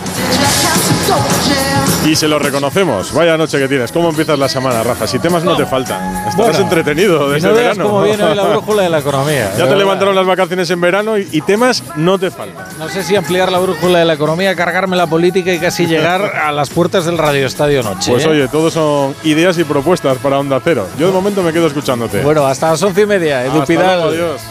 Y 2.08 2.15
se 2.15 2.28
lo 2.30 2.39
reconocemos. 2.39 3.13
Vaya 3.13 3.36
noche 3.36 3.60
que 3.60 3.67
tienes. 3.67 3.91
¿Cómo 3.91 4.10
empiezas 4.10 4.39
la 4.39 4.48
semana, 4.48 4.82
Rafa? 4.82 5.06
Si 5.08 5.20
temas 5.20 5.43
no 5.43 5.58
te 5.58 5.65
faltan. 5.65 6.15
Estás 6.20 6.36
Bueno, 6.38 6.58
entretenido 6.60 7.30
desde 7.30 7.50
no 7.50 7.54
verano. 7.54 7.84
cómo 7.84 8.02
viene 8.04 8.24
hoy 8.24 8.34
la 8.36 8.43
brújula 8.48 8.84
de 8.84 8.89
la 8.89 9.00
economía. 9.00 9.52
Ya 9.58 9.67
te 9.67 9.76
levantaron 9.76 10.15
las 10.15 10.26
vacaciones 10.26 10.70
en 10.70 10.80
verano 10.80 11.17
y, 11.17 11.28
y 11.34 11.41
temas 11.41 11.84
no 11.98 12.17
te 12.17 12.32
faltan. 12.32 12.65
No 12.80 12.88
sé 12.88 13.04
si 13.04 13.17
ampliar 13.17 13.52
la 13.52 13.60
brújula 13.60 14.00
de 14.00 14.06
la 14.06 14.13
economía, 14.13 14.56
cargarme 14.56 14.96
la 14.96 15.08
política 15.08 15.52
y 15.54 15.60
casi 15.60 15.86
llegar 15.86 16.22
a 16.46 16.52
las 16.54 16.70
puertas 16.70 17.04
del 17.06 17.17
Radio 17.17 17.46
Estadio 17.46 17.84
Noche. 17.84 18.12
Pues 18.13 18.24
¿eh? 18.24 18.30
oye, 18.30 18.48
todos 18.48 18.72
son 18.74 19.13
ideas 19.24 19.58
y 19.58 19.65
propuestas 19.65 20.17
para 20.20 20.39
Onda 20.39 20.62
Cero. 20.63 20.88
Yo 20.98 21.08
de 21.08 21.13
momento 21.13 21.43
me 21.43 21.52
quedo 21.52 21.67
escuchándote. 21.67 22.22
Bueno, 22.22 22.46
hasta 22.48 22.70
las 22.72 22.82
once 22.84 23.02
y 23.02 23.06
media. 23.06 23.43
Edu 23.43 23.54
Hasta 23.56 23.65
Pidal. 23.65 24.00
luego, 24.00 24.10
adiós. 24.12 24.41